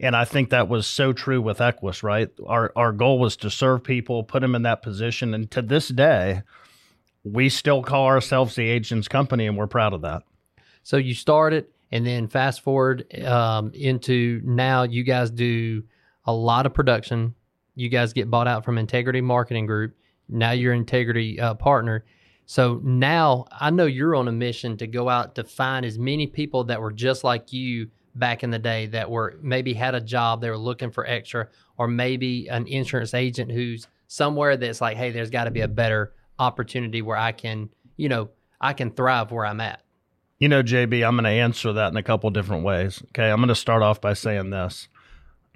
And 0.00 0.16
i 0.16 0.24
think 0.24 0.48
that 0.50 0.68
was 0.68 0.86
so 0.86 1.12
true 1.12 1.42
with 1.42 1.58
Equis 1.58 2.02
right? 2.02 2.30
Our 2.46 2.72
our 2.74 2.92
goal 2.92 3.18
was 3.18 3.36
to 3.38 3.50
serve 3.50 3.84
people 3.84 4.24
put 4.24 4.40
them 4.40 4.54
in 4.54 4.62
that 4.62 4.82
position 4.82 5.34
and 5.34 5.50
to 5.50 5.60
this 5.60 5.88
day 5.88 6.42
we 7.24 7.48
still 7.48 7.82
call 7.82 8.06
ourselves 8.06 8.54
the 8.54 8.68
agents 8.68 9.08
company 9.08 9.46
and 9.46 9.56
we're 9.56 9.66
proud 9.66 9.92
of 9.92 10.02
that. 10.02 10.22
So 10.82 10.96
you 10.96 11.14
started, 11.14 11.66
and 11.90 12.06
then 12.06 12.28
fast 12.28 12.62
forward 12.62 13.06
um, 13.24 13.70
into 13.74 14.40
now, 14.44 14.82
you 14.82 15.04
guys 15.04 15.30
do 15.30 15.84
a 16.24 16.32
lot 16.32 16.66
of 16.66 16.74
production. 16.74 17.34
You 17.74 17.88
guys 17.88 18.12
get 18.12 18.30
bought 18.30 18.48
out 18.48 18.64
from 18.64 18.78
Integrity 18.78 19.20
Marketing 19.20 19.66
Group. 19.66 19.94
Now 20.28 20.52
you're 20.52 20.74
Integrity 20.74 21.40
uh, 21.40 21.54
partner. 21.54 22.04
So 22.46 22.80
now 22.82 23.46
I 23.50 23.70
know 23.70 23.86
you're 23.86 24.14
on 24.14 24.28
a 24.28 24.32
mission 24.32 24.76
to 24.78 24.86
go 24.86 25.08
out 25.08 25.34
to 25.36 25.44
find 25.44 25.86
as 25.86 25.98
many 25.98 26.26
people 26.26 26.64
that 26.64 26.80
were 26.80 26.92
just 26.92 27.24
like 27.24 27.52
you 27.52 27.88
back 28.14 28.42
in 28.42 28.50
the 28.50 28.58
day 28.58 28.86
that 28.86 29.10
were 29.10 29.38
maybe 29.40 29.72
had 29.72 29.94
a 29.94 30.00
job 30.00 30.40
they 30.40 30.50
were 30.50 30.58
looking 30.58 30.90
for 30.90 31.06
extra, 31.06 31.48
or 31.78 31.88
maybe 31.88 32.48
an 32.48 32.66
insurance 32.66 33.14
agent 33.14 33.50
who's 33.50 33.86
somewhere 34.06 34.56
that's 34.56 34.80
like, 34.80 34.96
hey, 34.96 35.10
there's 35.10 35.30
got 35.30 35.44
to 35.44 35.50
be 35.50 35.62
a 35.62 35.68
better 35.68 36.12
opportunity 36.38 37.00
where 37.00 37.16
I 37.16 37.32
can, 37.32 37.70
you 37.96 38.08
know, 38.08 38.28
I 38.60 38.74
can 38.74 38.90
thrive 38.90 39.32
where 39.32 39.46
I'm 39.46 39.60
at. 39.60 39.80
You 40.38 40.48
know, 40.48 40.62
JB, 40.62 41.06
I'm 41.06 41.14
going 41.14 41.24
to 41.24 41.30
answer 41.30 41.72
that 41.72 41.92
in 41.92 41.96
a 41.96 42.02
couple 42.02 42.28
different 42.30 42.64
ways. 42.64 43.02
Okay. 43.08 43.30
I'm 43.30 43.38
going 43.38 43.48
to 43.48 43.54
start 43.54 43.82
off 43.82 44.00
by 44.00 44.12
saying 44.12 44.50
this. 44.50 44.88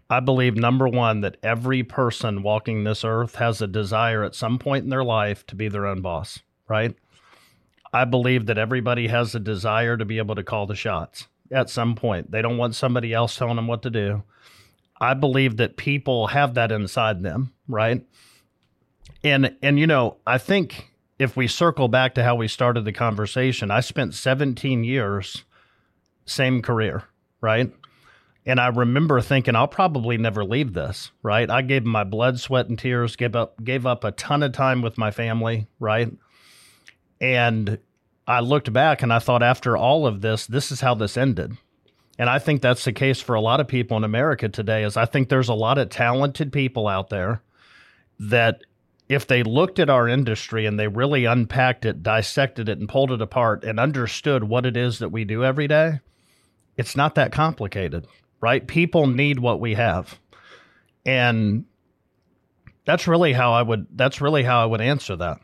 I 0.08 0.20
believe, 0.20 0.56
number 0.56 0.88
one, 0.88 1.20
that 1.22 1.36
every 1.42 1.82
person 1.82 2.42
walking 2.42 2.84
this 2.84 3.04
earth 3.04 3.36
has 3.36 3.60
a 3.60 3.66
desire 3.66 4.22
at 4.22 4.34
some 4.34 4.58
point 4.58 4.84
in 4.84 4.90
their 4.90 5.04
life 5.04 5.46
to 5.48 5.56
be 5.56 5.68
their 5.68 5.86
own 5.86 6.00
boss, 6.00 6.40
right? 6.68 6.94
I 7.92 8.04
believe 8.04 8.46
that 8.46 8.58
everybody 8.58 9.08
has 9.08 9.34
a 9.34 9.40
desire 9.40 9.96
to 9.96 10.04
be 10.04 10.18
able 10.18 10.34
to 10.36 10.44
call 10.44 10.66
the 10.66 10.76
shots 10.76 11.26
at 11.50 11.70
some 11.70 11.94
point. 11.94 12.30
They 12.30 12.42
don't 12.42 12.58
want 12.58 12.74
somebody 12.74 13.12
else 13.12 13.36
telling 13.36 13.56
them 13.56 13.66
what 13.66 13.82
to 13.82 13.90
do. 13.90 14.22
I 15.00 15.14
believe 15.14 15.56
that 15.56 15.76
people 15.76 16.28
have 16.28 16.54
that 16.54 16.72
inside 16.72 17.22
them, 17.22 17.52
right? 17.68 18.04
And 19.22 19.56
and 19.62 19.78
you 19.78 19.86
know, 19.86 20.16
I 20.26 20.38
think 20.38 20.90
if 21.18 21.36
we 21.36 21.48
circle 21.48 21.88
back 21.88 22.14
to 22.14 22.24
how 22.24 22.34
we 22.34 22.48
started 22.48 22.84
the 22.84 22.92
conversation, 22.92 23.70
I 23.70 23.80
spent 23.80 24.14
17 24.14 24.84
years 24.84 25.44
same 26.26 26.60
career, 26.60 27.04
right? 27.40 27.72
And 28.46 28.60
I 28.60 28.68
remember 28.68 29.20
thinking, 29.20 29.56
I'll 29.56 29.66
probably 29.66 30.16
never 30.16 30.44
leave 30.44 30.72
this, 30.72 31.10
right? 31.22 31.50
I 31.50 31.62
gave 31.62 31.84
my 31.84 32.04
blood, 32.04 32.38
sweat, 32.38 32.68
and 32.68 32.78
tears, 32.78 33.16
gave 33.16 33.34
up, 33.34 33.62
gave 33.62 33.84
up 33.84 34.04
a 34.04 34.12
ton 34.12 34.44
of 34.44 34.52
time 34.52 34.82
with 34.82 34.96
my 34.96 35.10
family, 35.10 35.66
right? 35.80 36.12
And 37.20 37.78
I 38.26 38.40
looked 38.40 38.72
back 38.72 39.02
and 39.02 39.12
I 39.12 39.18
thought, 39.18 39.42
after 39.42 39.76
all 39.76 40.06
of 40.06 40.20
this, 40.20 40.46
this 40.46 40.70
is 40.70 40.80
how 40.80 40.94
this 40.94 41.16
ended. 41.16 41.56
And 42.18 42.30
I 42.30 42.38
think 42.38 42.62
that's 42.62 42.84
the 42.84 42.92
case 42.92 43.20
for 43.20 43.34
a 43.34 43.40
lot 43.40 43.60
of 43.60 43.66
people 43.66 43.96
in 43.96 44.04
America 44.04 44.48
today. 44.48 44.84
Is 44.84 44.96
I 44.96 45.06
think 45.06 45.28
there's 45.28 45.48
a 45.48 45.54
lot 45.54 45.78
of 45.78 45.90
talented 45.90 46.52
people 46.52 46.86
out 46.86 47.10
there 47.10 47.42
that 48.20 48.62
if 49.08 49.26
they 49.26 49.42
looked 49.42 49.78
at 49.78 49.90
our 49.90 50.08
industry 50.08 50.66
and 50.66 50.78
they 50.78 50.88
really 50.88 51.24
unpacked 51.24 51.84
it, 51.84 52.02
dissected 52.02 52.68
it, 52.68 52.78
and 52.78 52.88
pulled 52.88 53.12
it 53.12 53.20
apart 53.20 53.64
and 53.64 53.78
understood 53.78 54.44
what 54.44 54.66
it 54.66 54.76
is 54.76 54.98
that 54.98 55.10
we 55.10 55.24
do 55.24 55.44
every 55.44 55.68
day, 55.68 56.00
it's 56.76 56.96
not 56.96 57.14
that 57.14 57.32
complicated, 57.32 58.06
right? 58.40 58.66
People 58.66 59.06
need 59.06 59.38
what 59.38 59.60
we 59.60 59.74
have. 59.74 60.18
And 61.04 61.64
that's 62.84 63.06
really 63.06 63.32
how 63.32 63.52
I 63.52 63.62
would 63.62 63.86
that's 63.94 64.20
really 64.20 64.42
how 64.42 64.62
I 64.62 64.66
would 64.66 64.80
answer 64.80 65.16
that. 65.16 65.38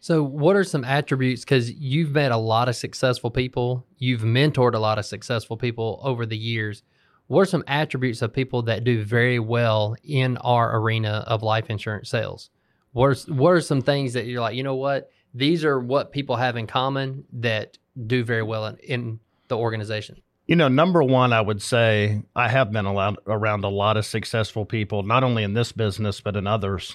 So, 0.00 0.20
what 0.22 0.56
are 0.56 0.64
some 0.64 0.84
attributes? 0.84 1.44
Because 1.44 1.70
you've 1.70 2.10
met 2.10 2.32
a 2.32 2.36
lot 2.36 2.68
of 2.68 2.74
successful 2.74 3.30
people, 3.30 3.86
you've 3.98 4.22
mentored 4.22 4.74
a 4.74 4.80
lot 4.80 4.98
of 4.98 5.06
successful 5.06 5.56
people 5.56 6.00
over 6.02 6.26
the 6.26 6.36
years. 6.36 6.82
What 7.28 7.42
are 7.42 7.46
some 7.46 7.62
attributes 7.68 8.20
of 8.20 8.32
people 8.32 8.62
that 8.62 8.82
do 8.82 9.04
very 9.04 9.38
well 9.38 9.94
in 10.02 10.38
our 10.38 10.76
arena 10.76 11.24
of 11.28 11.42
life 11.42 11.70
insurance 11.70 12.10
sales? 12.10 12.50
What 12.92 13.06
are, 13.06 13.32
what 13.32 13.50
are 13.50 13.60
some 13.60 13.80
things 13.80 14.12
that 14.14 14.26
you're 14.26 14.40
like, 14.40 14.56
you 14.56 14.64
know 14.64 14.74
what? 14.74 15.08
These 15.32 15.64
are 15.64 15.78
what 15.78 16.10
people 16.10 16.36
have 16.36 16.56
in 16.56 16.66
common 16.66 17.24
that 17.34 17.78
do 18.06 18.24
very 18.24 18.42
well 18.42 18.66
in, 18.66 18.76
in 18.78 19.20
the 19.46 19.56
organization. 19.56 20.20
You 20.52 20.56
know, 20.56 20.68
number 20.68 21.02
one, 21.02 21.32
I 21.32 21.40
would 21.40 21.62
say 21.62 22.20
I 22.36 22.50
have 22.50 22.70
been 22.72 22.84
allowed, 22.84 23.16
around 23.26 23.64
a 23.64 23.70
lot 23.70 23.96
of 23.96 24.04
successful 24.04 24.66
people, 24.66 25.02
not 25.02 25.24
only 25.24 25.44
in 25.44 25.54
this 25.54 25.72
business, 25.72 26.20
but 26.20 26.36
in 26.36 26.46
others. 26.46 26.94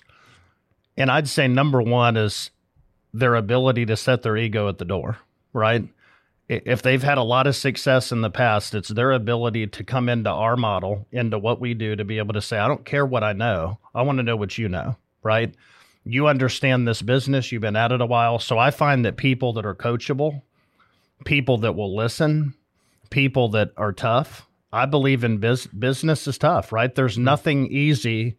And 0.96 1.10
I'd 1.10 1.28
say 1.28 1.48
number 1.48 1.82
one 1.82 2.18
is 2.18 2.52
their 3.16 3.34
ability 3.34 3.88
to 3.88 3.98
set 3.98 4.22
their 4.22 4.38
ego 4.38 4.70
at 4.70 4.78
the 4.78 4.86
door, 4.86 5.18
right? 5.54 5.90
If 6.48 6.84
they've 6.84 7.02
had 7.02 7.18
a 7.18 7.24
lot 7.24 7.48
of 7.48 7.56
success 7.56 8.12
in 8.12 8.22
the 8.22 8.30
past, 8.30 8.76
it's 8.76 8.90
their 8.90 9.12
ability 9.12 9.66
to 9.66 9.84
come 9.84 10.08
into 10.08 10.30
our 10.30 10.56
model, 10.56 11.08
into 11.12 11.40
what 11.40 11.60
we 11.60 11.74
do, 11.74 11.96
to 11.96 12.06
be 12.06 12.20
able 12.20 12.36
to 12.36 12.44
say, 12.44 12.60
I 12.60 12.68
don't 12.68 12.86
care 12.86 13.08
what 13.08 13.24
I 13.24 13.34
know. 13.34 13.80
I 13.96 14.04
want 14.04 14.20
to 14.20 14.24
know 14.24 14.36
what 14.36 14.60
you 14.60 14.70
know, 14.70 14.98
right? 15.24 15.52
You 16.04 16.28
understand 16.28 16.88
this 16.88 17.02
business, 17.02 17.52
you've 17.52 17.64
been 17.64 17.76
at 17.76 17.92
it 17.92 18.02
a 18.02 18.06
while. 18.06 18.38
So 18.38 18.60
I 18.60 18.70
find 18.70 19.04
that 19.06 19.18
people 19.18 19.54
that 19.54 19.66
are 19.66 19.74
coachable, 19.74 20.44
people 21.26 21.58
that 21.58 21.74
will 21.74 21.96
listen, 21.96 22.54
people 23.10 23.50
that 23.50 23.72
are 23.78 23.94
tough, 23.94 24.48
I 24.72 24.86
believe 24.86 25.24
in 25.24 25.38
biz- 25.38 25.68
business 25.68 26.28
is 26.28 26.38
tough, 26.38 26.72
right? 26.72 26.94
There's 26.94 27.16
mm-hmm. 27.16 27.24
nothing 27.24 27.68
easy 27.68 28.38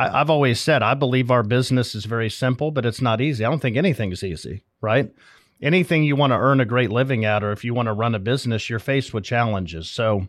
I, 0.00 0.18
have 0.18 0.30
always 0.30 0.58
said 0.58 0.82
I 0.82 0.94
believe 0.94 1.30
our 1.30 1.42
business 1.42 1.94
is 1.94 2.06
very 2.06 2.30
simple, 2.30 2.70
but 2.70 2.86
it's 2.86 3.02
not 3.02 3.20
easy. 3.20 3.44
I 3.44 3.50
don't 3.50 3.60
think 3.60 3.76
anything 3.76 4.12
is 4.12 4.24
easy, 4.24 4.62
right? 4.80 5.10
Anything 5.60 6.04
you 6.04 6.16
want 6.16 6.32
to 6.32 6.38
earn 6.38 6.60
a 6.60 6.64
great 6.64 6.90
living 6.90 7.26
at, 7.26 7.44
or 7.44 7.52
if 7.52 7.64
you 7.64 7.74
want 7.74 7.86
to 7.86 7.92
run 7.92 8.14
a 8.14 8.18
business, 8.18 8.70
you're 8.70 8.78
faced 8.78 9.12
with 9.12 9.24
challenges. 9.24 9.90
So 9.90 10.26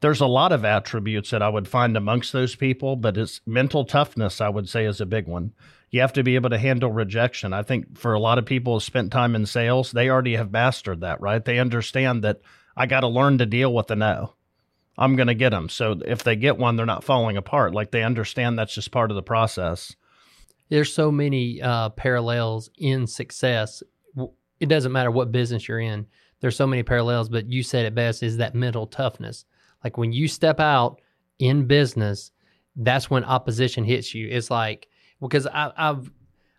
there's 0.00 0.20
a 0.20 0.26
lot 0.26 0.50
of 0.50 0.64
attributes 0.64 1.30
that 1.30 1.42
I 1.42 1.48
would 1.48 1.68
find 1.68 1.96
amongst 1.96 2.32
those 2.32 2.56
people, 2.56 2.96
but 2.96 3.16
it's 3.16 3.40
mental 3.46 3.84
toughness, 3.84 4.40
I 4.40 4.48
would 4.48 4.68
say, 4.68 4.84
is 4.84 5.00
a 5.00 5.06
big 5.06 5.28
one. 5.28 5.52
You 5.90 6.00
have 6.00 6.12
to 6.14 6.24
be 6.24 6.34
able 6.34 6.50
to 6.50 6.58
handle 6.58 6.90
rejection. 6.90 7.52
I 7.52 7.62
think 7.62 7.96
for 7.96 8.14
a 8.14 8.20
lot 8.20 8.38
of 8.38 8.44
people 8.44 8.74
who 8.74 8.80
spent 8.80 9.12
time 9.12 9.36
in 9.36 9.46
sales, 9.46 9.92
they 9.92 10.10
already 10.10 10.34
have 10.34 10.50
mastered 10.50 11.02
that, 11.02 11.20
right? 11.20 11.44
They 11.44 11.60
understand 11.60 12.24
that 12.24 12.40
I 12.76 12.86
got 12.86 13.00
to 13.00 13.08
learn 13.08 13.38
to 13.38 13.46
deal 13.46 13.72
with 13.72 13.86
the 13.86 13.96
no. 13.96 14.34
I'm 14.98 15.16
going 15.16 15.28
to 15.28 15.34
get 15.34 15.50
them. 15.50 15.68
So 15.68 16.00
if 16.04 16.22
they 16.22 16.36
get 16.36 16.58
one, 16.58 16.76
they're 16.76 16.86
not 16.86 17.04
falling 17.04 17.36
apart. 17.36 17.74
Like 17.74 17.90
they 17.90 18.02
understand 18.02 18.58
that's 18.58 18.74
just 18.74 18.90
part 18.90 19.10
of 19.10 19.14
the 19.14 19.22
process. 19.22 19.94
There's 20.68 20.92
so 20.92 21.10
many 21.10 21.60
uh, 21.62 21.90
parallels 21.90 22.70
in 22.78 23.06
success. 23.06 23.82
It 24.58 24.68
doesn't 24.68 24.92
matter 24.92 25.10
what 25.10 25.32
business 25.32 25.68
you're 25.68 25.80
in. 25.80 26.06
There's 26.40 26.56
so 26.56 26.66
many 26.66 26.82
parallels, 26.82 27.28
but 27.28 27.50
you 27.50 27.62
said 27.62 27.86
it 27.86 27.94
best 27.94 28.22
is 28.22 28.38
that 28.38 28.54
mental 28.54 28.86
toughness. 28.86 29.44
Like 29.84 29.96
when 29.96 30.12
you 30.12 30.28
step 30.28 30.60
out 30.60 31.00
in 31.38 31.66
business, 31.66 32.30
that's 32.74 33.10
when 33.10 33.24
opposition 33.24 33.84
hits 33.84 34.14
you. 34.14 34.28
It's 34.28 34.50
like 34.50 34.88
because 35.20 35.46
I, 35.46 35.72
I've 35.76 36.10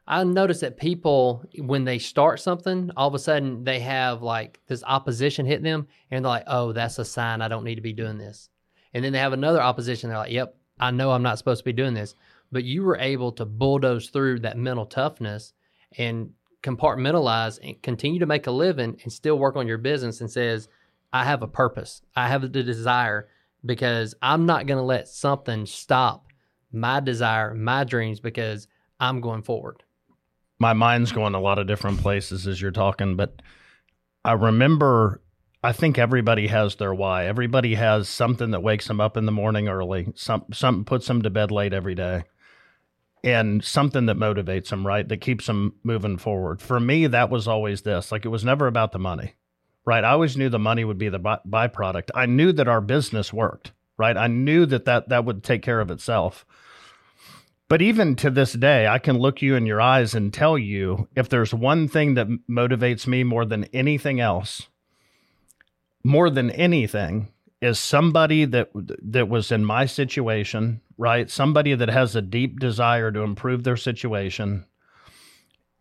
I 0.10 0.24
notice 0.24 0.62
that 0.62 0.78
people, 0.78 1.44
when 1.58 1.84
they 1.84 2.00
start 2.00 2.40
something, 2.40 2.92
all 2.96 3.10
of 3.10 3.14
a 3.14 3.20
sudden 3.20 3.66
they 3.66 3.82
have 3.82 4.22
like 4.22 4.62
this 4.68 4.84
opposition 4.86 5.46
hit 5.46 5.62
them, 5.62 5.88
and 6.10 6.24
they're 6.24 6.30
like, 6.30 6.46
"Oh, 6.48 6.72
that's 6.72 6.98
a 6.98 7.04
sign 7.04 7.42
I 7.42 7.50
don't 7.50 7.66
need 7.66 7.76
to 7.76 7.82
be 7.82 7.92
doing 7.92 8.18
this." 8.18 8.50
And 8.94 9.04
then 9.04 9.12
they 9.12 9.20
have 9.20 9.34
another 9.34 9.62
opposition. 9.62 10.10
They're 10.10 10.18
like, 10.18 10.32
"Yep, 10.32 10.56
I 10.80 10.92
know 10.92 11.12
I'm 11.12 11.24
not 11.24 11.38
supposed 11.38 11.60
to 11.60 11.66
be 11.66 11.74
doing 11.74 11.94
this." 11.94 12.16
But 12.54 12.64
you 12.64 12.84
were 12.84 12.98
able 12.98 13.34
to 13.34 13.46
bulldoze 13.46 14.10
through 14.10 14.40
that 14.40 14.58
mental 14.58 14.86
toughness 14.86 15.52
and 15.98 16.32
compartmentalize 16.64 17.60
and 17.62 17.82
continue 17.82 18.20
to 18.20 18.26
make 18.26 18.48
a 18.48 18.52
living 18.52 18.98
and 19.04 19.12
still 19.12 19.38
work 19.38 19.58
on 19.58 19.68
your 19.68 19.78
business 19.78 20.22
and 20.22 20.32
says, 20.32 20.70
"I 21.12 21.26
have 21.26 21.44
a 21.44 21.48
purpose. 21.48 22.02
I 22.16 22.30
have 22.30 22.42
the 22.54 22.64
desire 22.64 23.28
because 23.66 24.16
I'm 24.22 24.46
not 24.46 24.68
going 24.68 24.78
to 24.78 24.84
let 24.84 25.10
something 25.10 25.66
stop 25.66 26.28
my 26.72 27.02
desire, 27.02 27.54
my 27.54 27.84
dreams 27.84 28.22
because 28.22 28.70
I'm 29.02 29.20
going 29.20 29.42
forward." 29.42 29.84
My 30.60 30.74
mind's 30.74 31.12
going 31.12 31.36
a 31.36 31.40
lot 31.40 31.60
of 31.60 31.68
different 31.68 32.00
places 32.00 32.48
as 32.48 32.62
you're 32.62 32.72
talking, 32.72 33.16
but 33.16 33.42
I 34.24 34.34
remember 34.34 35.22
I 35.64 35.72
think 35.72 35.98
everybody 35.98 36.48
has 36.48 36.76
their 36.76 36.94
why. 36.94 37.26
Everybody 37.26 37.76
has 37.76 38.08
something 38.08 38.52
that 38.52 38.64
wakes 38.64 38.88
them 38.88 39.02
up 39.02 39.18
in 39.18 39.26
the 39.26 39.32
morning 39.32 39.68
early, 39.68 40.14
some 40.16 40.46
something 40.54 40.86
puts 40.86 41.08
them 41.08 41.24
to 41.24 41.30
bed 41.30 41.52
late 41.52 41.74
every 41.74 41.96
day. 41.96 42.24
And 43.24 43.64
something 43.64 44.06
that 44.06 44.18
motivates 44.18 44.70
them, 44.70 44.86
right? 44.86 45.06
That 45.06 45.22
keeps 45.22 45.48
them 45.48 45.74
moving 45.84 46.18
forward. 46.18 46.62
For 46.62 46.80
me, 46.80 47.08
that 47.08 47.30
was 47.30 47.48
always 47.48 47.82
this. 47.82 48.12
Like 48.12 48.24
it 48.26 48.30
was 48.30 48.46
never 48.46 48.68
about 48.68 48.92
the 48.92 49.00
money, 49.00 49.34
right? 49.86 50.04
I 50.04 50.12
always 50.12 50.38
knew 50.38 50.50
the 50.50 50.60
money 50.60 50.86
would 50.86 51.00
be 51.00 51.10
the 51.10 51.20
by- 51.20 51.40
byproduct. 51.46 52.12
I 52.14 52.28
knew 52.28 52.52
that 52.54 52.68
our 52.68 52.80
business 52.80 53.34
worked, 53.34 53.74
right? 53.98 54.16
I 54.16 54.28
knew 54.28 54.66
that 54.68 54.86
that, 54.86 55.10
that 55.10 55.26
would 55.26 55.44
take 55.44 55.64
care 55.64 55.82
of 55.82 55.92
itself. 55.92 56.46
But 57.70 57.82
even 57.82 58.16
to 58.18 58.30
this 58.30 58.54
day, 58.54 58.88
I 58.88 58.98
can 58.98 59.20
look 59.20 59.42
you 59.42 59.56
in 59.56 59.66
your 59.66 59.82
eyes 59.82 60.16
and 60.16 60.34
tell 60.34 60.58
you 60.58 61.10
if 61.16 61.28
there's 61.28 61.54
one 61.54 61.88
thing 61.88 62.14
that 62.14 62.28
motivates 62.50 63.06
me 63.08 63.24
more 63.24 63.46
than 63.46 63.66
anything 63.66 64.22
else, 64.22 64.68
more 66.04 66.30
than 66.30 66.50
anything, 66.52 67.28
is 67.62 67.80
somebody 67.80 68.46
that 68.46 68.70
that 68.74 69.28
was 69.28 69.52
in 69.52 69.66
my 69.66 69.86
situation, 69.86 70.80
right? 70.98 71.30
Somebody 71.30 71.74
that 71.76 71.90
has 71.90 72.16
a 72.16 72.22
deep 72.22 72.60
desire 72.60 73.12
to 73.12 73.22
improve 73.22 73.64
their 73.64 73.78
situation 73.78 74.66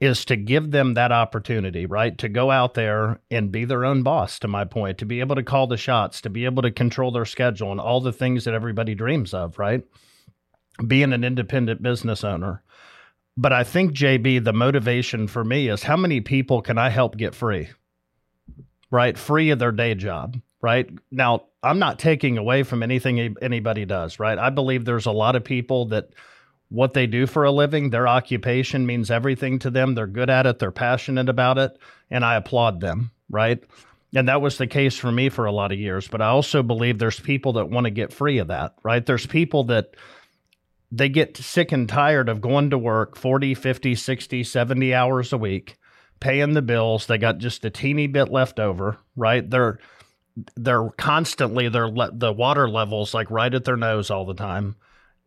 is 0.00 0.24
to 0.24 0.36
give 0.36 0.72
them 0.72 0.94
that 0.94 1.12
opportunity, 1.12 1.86
right? 1.86 2.18
To 2.18 2.28
go 2.28 2.50
out 2.50 2.74
there 2.74 3.20
and 3.30 3.52
be 3.52 3.64
their 3.64 3.84
own 3.84 4.02
boss, 4.02 4.38
to 4.40 4.48
my 4.48 4.64
point, 4.64 4.98
to 4.98 5.06
be 5.06 5.20
able 5.20 5.36
to 5.36 5.42
call 5.42 5.66
the 5.66 5.76
shots, 5.76 6.20
to 6.22 6.30
be 6.30 6.44
able 6.44 6.62
to 6.62 6.70
control 6.70 7.12
their 7.12 7.24
schedule 7.24 7.70
and 7.70 7.80
all 7.80 8.00
the 8.00 8.12
things 8.12 8.44
that 8.44 8.54
everybody 8.54 8.94
dreams 8.94 9.32
of, 9.32 9.58
right? 9.58 9.84
Being 10.84 11.12
an 11.12 11.24
independent 11.24 11.82
business 11.82 12.24
owner. 12.24 12.62
But 13.36 13.52
I 13.52 13.64
think, 13.64 13.92
JB, 13.92 14.44
the 14.44 14.52
motivation 14.52 15.28
for 15.28 15.44
me 15.44 15.68
is 15.68 15.82
how 15.82 15.96
many 15.96 16.20
people 16.20 16.62
can 16.62 16.78
I 16.78 16.88
help 16.88 17.16
get 17.16 17.34
free? 17.34 17.68
Right? 18.90 19.18
Free 19.18 19.50
of 19.50 19.58
their 19.58 19.72
day 19.72 19.94
job. 19.94 20.40
Right. 20.62 20.88
Now, 21.10 21.44
I'm 21.62 21.78
not 21.78 21.98
taking 21.98 22.38
away 22.38 22.62
from 22.62 22.82
anything 22.82 23.36
anybody 23.42 23.84
does. 23.84 24.18
Right. 24.18 24.38
I 24.38 24.50
believe 24.50 24.84
there's 24.84 25.06
a 25.06 25.12
lot 25.12 25.36
of 25.36 25.44
people 25.44 25.86
that 25.86 26.08
what 26.68 26.94
they 26.94 27.06
do 27.06 27.26
for 27.26 27.44
a 27.44 27.52
living, 27.52 27.90
their 27.90 28.08
occupation 28.08 28.86
means 28.86 29.10
everything 29.10 29.58
to 29.60 29.70
them. 29.70 29.94
They're 29.94 30.06
good 30.06 30.30
at 30.30 30.46
it, 30.46 30.58
they're 30.58 30.72
passionate 30.72 31.28
about 31.28 31.58
it, 31.58 31.78
and 32.10 32.24
I 32.24 32.36
applaud 32.36 32.80
them. 32.80 33.10
Right. 33.28 33.62
And 34.14 34.28
that 34.28 34.40
was 34.40 34.56
the 34.56 34.66
case 34.66 34.96
for 34.96 35.12
me 35.12 35.28
for 35.28 35.44
a 35.44 35.52
lot 35.52 35.72
of 35.72 35.78
years. 35.78 36.08
But 36.08 36.22
I 36.22 36.28
also 36.28 36.62
believe 36.62 36.98
there's 36.98 37.20
people 37.20 37.54
that 37.54 37.70
want 37.70 37.84
to 37.84 37.90
get 37.90 38.12
free 38.12 38.38
of 38.38 38.48
that. 38.48 38.74
Right. 38.82 39.04
There's 39.04 39.26
people 39.26 39.64
that, 39.64 39.94
they 40.90 41.08
get 41.08 41.36
sick 41.36 41.72
and 41.72 41.88
tired 41.88 42.28
of 42.28 42.40
going 42.40 42.70
to 42.70 42.78
work 42.78 43.16
40, 43.16 43.54
50, 43.54 43.94
60, 43.94 44.44
70 44.44 44.94
hours 44.94 45.32
a 45.32 45.38
week, 45.38 45.76
paying 46.20 46.54
the 46.54 46.62
bills. 46.62 47.06
They 47.06 47.18
got 47.18 47.38
just 47.38 47.64
a 47.64 47.70
teeny 47.70 48.06
bit 48.06 48.30
left 48.30 48.58
over, 48.60 48.98
right? 49.16 49.48
They're 49.48 49.78
they're 50.54 50.90
constantly 50.98 51.68
they're 51.68 51.88
le- 51.88 52.12
the 52.12 52.32
water 52.32 52.68
levels 52.68 53.14
like 53.14 53.30
right 53.30 53.52
at 53.54 53.64
their 53.64 53.76
nose 53.76 54.10
all 54.10 54.26
the 54.26 54.34
time. 54.34 54.76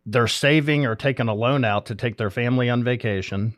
They're 0.06 0.28
saving 0.28 0.86
or 0.86 0.94
taking 0.94 1.28
a 1.28 1.34
loan 1.34 1.64
out 1.64 1.86
to 1.86 1.94
take 1.94 2.16
their 2.16 2.30
family 2.30 2.70
on 2.70 2.84
vacation. 2.84 3.56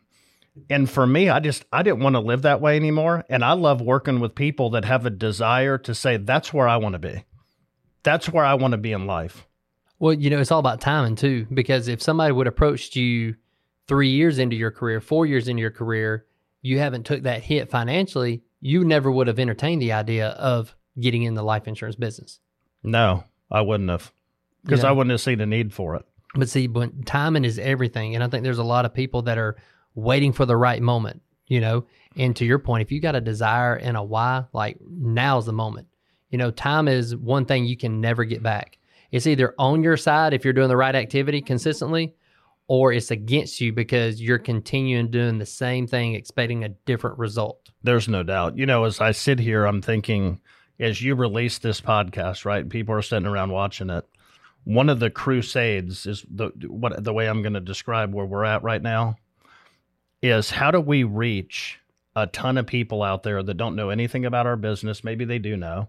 And 0.68 0.90
for 0.90 1.06
me, 1.06 1.28
I 1.28 1.40
just 1.40 1.64
I 1.72 1.82
didn't 1.82 2.02
want 2.02 2.16
to 2.16 2.20
live 2.20 2.42
that 2.42 2.60
way 2.60 2.76
anymore, 2.76 3.24
and 3.28 3.44
I 3.44 3.52
love 3.52 3.80
working 3.80 4.20
with 4.20 4.34
people 4.34 4.70
that 4.70 4.84
have 4.84 5.06
a 5.06 5.10
desire 5.10 5.78
to 5.78 5.94
say 5.94 6.16
that's 6.16 6.52
where 6.52 6.68
I 6.68 6.76
want 6.76 6.94
to 6.94 6.98
be. 6.98 7.24
That's 8.02 8.28
where 8.28 8.44
I 8.44 8.54
want 8.54 8.72
to 8.72 8.78
be 8.78 8.92
in 8.92 9.06
life. 9.06 9.46
Well, 10.02 10.14
you 10.14 10.30
know, 10.30 10.40
it's 10.40 10.50
all 10.50 10.58
about 10.58 10.80
timing 10.80 11.14
too, 11.14 11.46
because 11.54 11.86
if 11.86 12.02
somebody 12.02 12.32
would 12.32 12.48
approached 12.48 12.96
you 12.96 13.36
three 13.86 14.08
years 14.08 14.40
into 14.40 14.56
your 14.56 14.72
career, 14.72 15.00
four 15.00 15.26
years 15.26 15.46
into 15.46 15.60
your 15.60 15.70
career, 15.70 16.26
you 16.60 16.80
haven't 16.80 17.06
took 17.06 17.22
that 17.22 17.44
hit 17.44 17.70
financially, 17.70 18.42
you 18.60 18.84
never 18.84 19.12
would 19.12 19.28
have 19.28 19.38
entertained 19.38 19.80
the 19.80 19.92
idea 19.92 20.30
of 20.30 20.74
getting 20.98 21.22
in 21.22 21.34
the 21.34 21.44
life 21.44 21.68
insurance 21.68 21.94
business. 21.94 22.40
No, 22.82 23.22
I 23.48 23.60
wouldn't 23.60 23.90
have 23.90 24.10
because 24.64 24.82
Yeah. 24.82 24.88
I 24.88 24.92
wouldn't 24.92 25.12
have 25.12 25.20
seen 25.20 25.40
a 25.40 25.46
need 25.46 25.72
for 25.72 25.94
it. 25.94 26.04
But 26.34 26.48
see, 26.48 26.66
when 26.66 27.04
timing 27.04 27.44
is 27.44 27.60
everything, 27.60 28.16
and 28.16 28.24
I 28.24 28.28
think 28.28 28.42
there's 28.42 28.58
a 28.58 28.64
lot 28.64 28.84
of 28.84 28.92
people 28.92 29.22
that 29.22 29.38
are 29.38 29.54
waiting 29.94 30.32
for 30.32 30.46
the 30.46 30.56
right 30.56 30.82
moment, 30.82 31.22
you 31.46 31.60
know. 31.60 31.84
And 32.16 32.34
to 32.34 32.44
your 32.44 32.58
point, 32.58 32.82
if 32.82 32.90
you 32.90 33.00
got 33.00 33.14
a 33.14 33.20
desire 33.20 33.76
and 33.76 33.96
a 33.96 34.02
why, 34.02 34.46
like 34.52 34.78
now's 34.80 35.46
the 35.46 35.52
moment. 35.52 35.86
You 36.28 36.38
know, 36.38 36.50
time 36.50 36.88
is 36.88 37.14
one 37.14 37.44
thing 37.44 37.66
you 37.66 37.76
can 37.76 38.00
never 38.00 38.24
get 38.24 38.42
back. 38.42 38.78
It's 39.12 39.26
either 39.26 39.54
on 39.58 39.82
your 39.82 39.96
side 39.96 40.34
if 40.34 40.42
you're 40.42 40.54
doing 40.54 40.68
the 40.68 40.76
right 40.76 40.94
activity 40.94 41.42
consistently, 41.42 42.14
or 42.66 42.92
it's 42.92 43.10
against 43.10 43.60
you 43.60 43.72
because 43.72 44.20
you're 44.20 44.38
continuing 44.38 45.10
doing 45.10 45.38
the 45.38 45.46
same 45.46 45.86
thing, 45.86 46.14
expecting 46.14 46.64
a 46.64 46.70
different 46.70 47.18
result. 47.18 47.70
There's 47.82 48.08
no 48.08 48.22
doubt. 48.22 48.56
You 48.56 48.66
know, 48.66 48.84
as 48.84 49.00
I 49.00 49.12
sit 49.12 49.38
here, 49.38 49.66
I'm 49.66 49.82
thinking 49.82 50.40
as 50.80 51.02
you 51.02 51.14
release 51.14 51.58
this 51.58 51.80
podcast, 51.80 52.44
right? 52.44 52.68
People 52.68 52.94
are 52.94 53.02
sitting 53.02 53.26
around 53.26 53.50
watching 53.50 53.90
it. 53.90 54.06
One 54.64 54.88
of 54.88 55.00
the 55.00 55.10
crusades 55.10 56.06
is 56.06 56.24
the 56.30 56.50
what 56.66 57.02
the 57.02 57.12
way 57.12 57.28
I'm 57.28 57.42
going 57.42 57.54
to 57.54 57.60
describe 57.60 58.14
where 58.14 58.24
we're 58.24 58.44
at 58.44 58.62
right 58.62 58.80
now 58.80 59.16
is 60.22 60.50
how 60.50 60.70
do 60.70 60.80
we 60.80 61.02
reach 61.02 61.80
a 62.14 62.26
ton 62.28 62.56
of 62.56 62.66
people 62.66 63.02
out 63.02 63.24
there 63.24 63.42
that 63.42 63.56
don't 63.56 63.74
know 63.74 63.90
anything 63.90 64.24
about 64.24 64.46
our 64.46 64.56
business? 64.56 65.02
Maybe 65.02 65.24
they 65.24 65.40
do 65.40 65.56
know. 65.56 65.88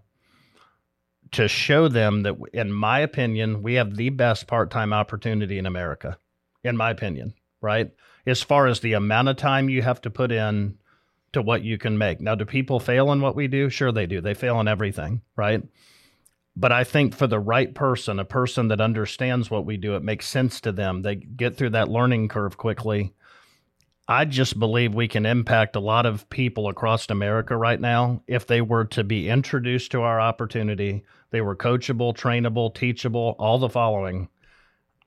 To 1.34 1.48
show 1.48 1.88
them 1.88 2.22
that, 2.22 2.36
in 2.52 2.72
my 2.72 3.00
opinion, 3.00 3.62
we 3.62 3.74
have 3.74 3.96
the 3.96 4.10
best 4.10 4.46
part 4.46 4.70
time 4.70 4.92
opportunity 4.92 5.58
in 5.58 5.66
America, 5.66 6.16
in 6.62 6.76
my 6.76 6.90
opinion, 6.90 7.34
right? 7.60 7.90
As 8.26 8.42
far 8.42 8.66
as 8.68 8.80
the 8.80 8.92
amount 8.92 9.28
of 9.28 9.36
time 9.36 9.68
you 9.68 9.82
have 9.82 10.00
to 10.02 10.10
put 10.10 10.30
in 10.30 10.78
to 11.32 11.42
what 11.42 11.62
you 11.62 11.76
can 11.76 11.98
make. 11.98 12.20
Now, 12.20 12.36
do 12.36 12.44
people 12.44 12.78
fail 12.80 13.12
in 13.12 13.20
what 13.20 13.36
we 13.36 13.48
do? 13.48 13.68
Sure, 13.68 13.92
they 13.92 14.06
do. 14.06 14.20
They 14.20 14.34
fail 14.34 14.60
in 14.60 14.68
everything, 14.68 15.22
right? 15.36 15.62
But 16.56 16.70
I 16.70 16.84
think 16.84 17.14
for 17.14 17.26
the 17.26 17.40
right 17.40 17.74
person, 17.74 18.20
a 18.20 18.24
person 18.24 18.68
that 18.68 18.80
understands 18.80 19.50
what 19.50 19.66
we 19.66 19.76
do, 19.76 19.96
it 19.96 20.02
makes 20.04 20.28
sense 20.28 20.60
to 20.60 20.70
them. 20.72 21.02
They 21.02 21.16
get 21.16 21.56
through 21.56 21.70
that 21.70 21.88
learning 21.88 22.28
curve 22.28 22.56
quickly. 22.56 23.12
I 24.06 24.24
just 24.26 24.58
believe 24.58 24.94
we 24.94 25.08
can 25.08 25.26
impact 25.26 25.76
a 25.76 25.80
lot 25.80 26.06
of 26.06 26.28
people 26.28 26.68
across 26.68 27.08
America 27.08 27.56
right 27.56 27.80
now 27.80 28.22
if 28.26 28.46
they 28.46 28.60
were 28.60 28.84
to 28.86 29.02
be 29.02 29.28
introduced 29.28 29.90
to 29.92 30.02
our 30.02 30.20
opportunity. 30.20 31.04
They 31.34 31.40
were 31.40 31.56
coachable, 31.56 32.14
trainable, 32.16 32.72
teachable, 32.72 33.34
all 33.40 33.58
the 33.58 33.68
following. 33.68 34.28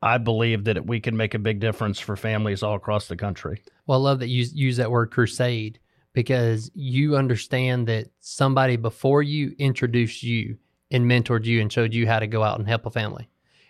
I 0.01 0.17
believe 0.17 0.65
that 0.65 0.85
we 0.85 0.99
can 0.99 1.15
make 1.15 1.35
a 1.35 1.39
big 1.39 1.61
difference 1.61 2.01
for 2.01 2.17
families 2.17 2.63
all 2.63 2.75
across 2.75 3.07
the 3.07 3.15
country. 3.15 3.63
Well, 3.85 3.99
I 3.99 4.09
love 4.09 4.19
that 4.19 4.27
you 4.27 4.43
use 4.53 4.75
that 4.75 4.91
word 4.91 5.09
crusade 5.09 5.79
because 6.11 6.69
you 6.75 7.15
understand 7.15 7.87
that 7.87 8.09
somebody 8.19 8.75
before 8.75 9.23
you 9.23 9.55
introduced 9.57 10.21
you 10.21 10.57
and 10.91 11.09
mentored 11.09 11.45
you 11.45 11.61
and 11.61 11.71
showed 11.71 11.93
you 11.93 12.05
how 12.05 12.19
to 12.19 12.27
go 12.27 12.43
out 12.43 12.59
and 12.59 12.67
help 12.67 12.85
a 12.85 12.91
family. 12.91 13.29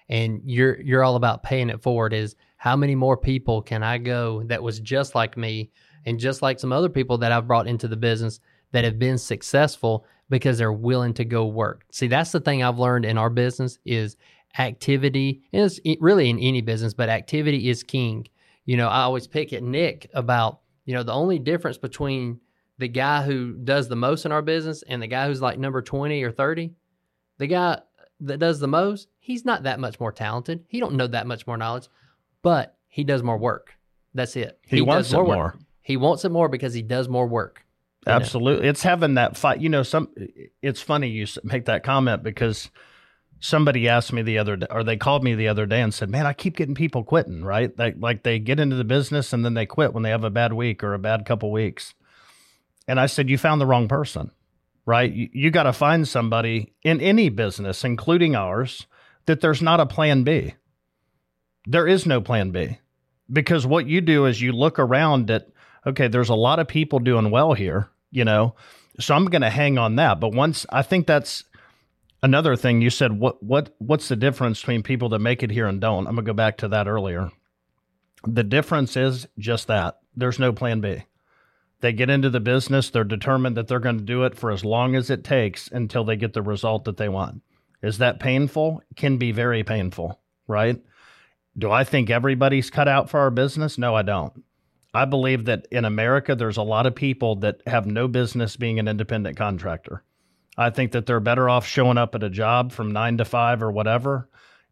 And 0.10 0.42
you're 0.44 0.82
you're 0.82 1.04
all 1.04 1.16
about 1.16 1.44
paying 1.44 1.70
it 1.70 1.84
forward 1.84 2.12
is 2.12 2.36
how 2.56 2.76
many 2.76 2.96
more 2.96 3.18
people 3.18 3.62
can 3.62 3.84
I 3.84 4.00
go 4.00 4.42
that 4.46 4.64
was 4.64 4.80
just 4.80 5.14
like 5.14 5.38
me 5.38 5.70
and 6.08 6.20
just 6.20 6.42
like 6.42 6.60
some 6.60 6.74
other 6.74 6.90
people 6.90 7.20
that 7.20 7.32
I've 7.32 7.46
brought 7.46 7.68
into 7.68 7.88
the 7.88 7.98
business 7.98 8.40
that 8.72 8.84
have 8.84 8.98
been 8.98 9.20
successful 9.20 10.08
because 10.30 10.58
they're 10.58 10.74
willing 10.74 11.14
to 11.16 11.26
go 11.26 11.46
work. 11.46 11.86
See, 11.92 12.08
that's 12.08 12.32
the 12.32 12.40
thing 12.40 12.64
I've 12.64 12.80
learned 12.80 13.06
in 13.06 13.18
our 13.18 13.30
business 13.30 13.80
is 13.86 14.18
activity 14.58 15.44
is 15.52 15.80
really 16.00 16.30
in 16.30 16.40
any 16.40 16.62
business, 16.62 16.94
but 16.94 17.10
activity 17.10 17.70
is 17.70 17.84
king. 17.84 18.28
You 18.66 18.78
know, 18.78 18.88
I 18.88 19.02
always 19.02 19.28
pick 19.28 19.54
at 19.54 19.64
Nick 19.64 20.10
about, 20.14 20.60
you 20.86 20.94
know, 20.94 21.04
the 21.04 21.14
only 21.14 21.40
difference 21.40 21.78
between 21.78 22.40
the 22.78 22.88
guy 22.88 23.24
who 23.24 23.54
does 23.54 23.88
the 23.88 23.96
most 23.96 24.26
in 24.26 24.32
our 24.32 24.42
business 24.42 24.84
and 24.88 25.02
the 25.02 25.08
guy 25.08 25.28
who's 25.28 25.42
like 25.42 25.58
number 25.58 25.82
20 25.82 26.22
or 26.24 26.32
30, 26.32 26.74
the 27.38 27.48
guy 27.48 27.80
that 28.22 28.40
does 28.40 28.60
the 28.60 28.68
most, 28.68 29.08
he's 29.20 29.46
not 29.46 29.64
that 29.64 29.80
much 29.80 30.00
more 30.00 30.12
talented. 30.12 30.66
He 30.68 30.80
don't 30.80 30.96
know 30.96 31.08
that 31.08 31.28
much 31.28 31.48
more 31.48 31.58
knowledge, 31.58 31.88
but 32.42 32.76
he 32.88 33.04
does 33.04 33.24
more 33.24 33.38
work. 33.38 33.74
That's 34.14 34.36
it. 34.36 34.60
He, 34.64 34.82
wants 34.82 35.10
does 35.10 35.14
it 35.14 35.18
work. 35.18 35.28
more. 35.28 35.60
He 35.82 35.98
wants 35.98 36.26
it 36.26 36.32
more 36.32 36.50
because 36.50 36.74
he 36.74 36.82
does 36.82 37.08
more 37.08 37.28
work. 37.28 37.64
You 38.08 38.20
know? 38.20 38.26
Absolutely. 38.26 38.68
It's 38.68 38.84
having 38.84 39.16
that 39.16 39.38
fight. 39.38 39.62
You 39.62 39.70
know, 39.70 39.84
some 39.84 40.10
it's 40.62 40.82
funny 40.82 41.10
you 41.10 41.28
make 41.44 41.66
that 41.66 41.84
comment 41.84 42.24
because 42.24 42.70
somebody 43.40 43.88
asked 43.88 44.14
me 44.14 44.22
the 44.22 44.38
other 44.40 44.56
day, 44.56 44.68
or 44.70 44.84
they 44.84 44.98
called 44.98 45.24
me 45.24 45.36
the 45.36 45.48
other 45.48 45.66
day 45.66 45.82
and 45.82 45.94
said, 45.94 46.10
"Man, 46.10 46.26
I 46.26 46.34
keep 46.34 46.58
getting 46.58 46.76
people 46.76 47.04
quitting, 47.04 47.44
right? 47.44 47.78
Like 47.78 47.96
like 48.00 48.24
they 48.24 48.40
get 48.40 48.60
into 48.60 48.76
the 48.76 48.84
business 48.84 49.34
and 49.34 49.46
then 49.46 49.54
they 49.54 49.66
quit 49.66 49.94
when 49.94 50.04
they 50.04 50.10
have 50.10 50.24
a 50.24 50.30
bad 50.30 50.54
week 50.54 50.84
or 50.84 50.94
a 50.94 51.00
bad 51.00 51.26
couple 51.26 51.52
weeks." 51.52 51.94
And 52.88 53.00
I 53.00 53.06
said, 53.06 53.30
"You 53.30 53.38
found 53.38 53.62
the 53.62 53.66
wrong 53.66 53.88
person." 53.88 54.32
Right? 54.86 55.12
You, 55.12 55.30
you 55.34 55.52
got 55.52 55.64
to 55.64 55.74
find 55.74 56.08
somebody 56.08 56.74
in 56.82 57.02
any 57.02 57.28
business, 57.28 57.84
including 57.84 58.38
ours, 58.38 58.88
that 59.26 59.42
there's 59.42 59.62
not 59.62 59.82
a 59.82 59.86
plan 59.86 60.24
B. 60.24 60.54
There 61.66 61.86
is 61.86 62.06
no 62.06 62.22
plan 62.22 62.52
B. 62.52 62.80
Because 63.30 63.68
what 63.68 63.86
you 63.88 64.00
do 64.00 64.26
is 64.26 64.42
you 64.42 64.54
look 64.54 64.80
around 64.80 65.30
at 65.30 65.50
okay, 65.86 66.08
there's 66.08 66.30
a 66.30 66.36
lot 66.36 66.60
of 66.60 66.70
people 66.70 67.00
doing 67.00 67.32
well 67.32 67.54
here, 67.54 67.90
you 68.12 68.26
know. 68.26 68.56
So 69.00 69.16
I'm 69.16 69.26
going 69.26 69.42
to 69.42 69.50
hang 69.50 69.78
on 69.78 69.96
that. 69.98 70.20
But 70.20 70.34
once 70.34 70.66
I 70.70 70.82
think 70.82 71.08
that's 71.08 71.44
another 72.24 72.56
thing 72.56 72.82
you 72.82 72.90
said 72.90 73.20
what 73.20 73.42
what 73.44 73.76
what's 73.78 74.08
the 74.08 74.16
difference 74.16 74.60
between 74.60 74.82
people 74.84 75.10
that 75.10 75.20
make 75.20 75.44
it 75.44 75.52
here 75.52 75.68
and 75.68 75.80
don't? 75.80 76.08
I'm 76.08 76.16
going 76.16 76.26
to 76.26 76.30
go 76.30 76.34
back 76.34 76.58
to 76.58 76.68
that 76.70 76.88
earlier. 76.88 77.30
The 78.26 78.44
difference 78.44 78.98
is 78.98 79.28
just 79.38 79.68
that. 79.68 80.00
There's 80.16 80.40
no 80.40 80.52
plan 80.52 80.82
B. 80.82 81.04
They 81.80 81.94
get 81.94 82.10
into 82.10 82.32
the 82.32 82.40
business, 82.40 82.90
they're 82.90 83.04
determined 83.04 83.56
that 83.56 83.68
they're 83.68 83.80
going 83.80 84.00
to 84.00 84.04
do 84.04 84.24
it 84.24 84.36
for 84.36 84.52
as 84.52 84.66
long 84.66 84.96
as 84.96 85.12
it 85.12 85.24
takes 85.24 85.68
until 85.68 86.04
they 86.04 86.16
get 86.16 86.34
the 86.34 86.42
result 86.42 86.86
that 86.86 86.98
they 86.98 87.08
want. 87.08 87.44
Is 87.84 88.00
that 88.00 88.20
painful? 88.20 88.82
Can 88.96 89.18
be 89.18 89.32
very 89.32 89.64
painful, 89.64 90.20
right? 90.48 90.82
Do 91.56 91.72
I 91.72 91.84
think 91.84 92.10
everybody's 92.10 92.72
cut 92.72 92.88
out 92.88 93.10
for 93.10 93.20
our 93.20 93.30
business? 93.30 93.78
No, 93.78 93.96
I 93.96 94.02
don't. 94.02 94.44
I 94.94 95.06
believe 95.06 95.46
that 95.46 95.68
in 95.72 95.86
America, 95.86 96.36
there's 96.36 96.58
a 96.58 96.64
lot 96.64 96.86
of 96.86 96.96
people 96.96 97.36
that 97.38 97.62
have 97.68 97.86
no 97.86 98.08
business 98.08 98.56
being 98.56 98.80
an 98.80 98.88
independent 98.88 99.38
contractor. 99.38 100.04
I 100.58 100.72
think 100.72 100.92
that 100.94 101.06
they're 101.06 101.20
better 101.20 101.50
off 101.50 101.68
showing 101.68 101.98
up 101.98 102.16
at 102.16 102.24
a 102.24 102.30
job 102.30 102.72
from 102.72 102.92
nine 102.92 103.18
to 103.18 103.26
five 103.26 103.62
or 103.62 103.72
whatever. 103.72 104.28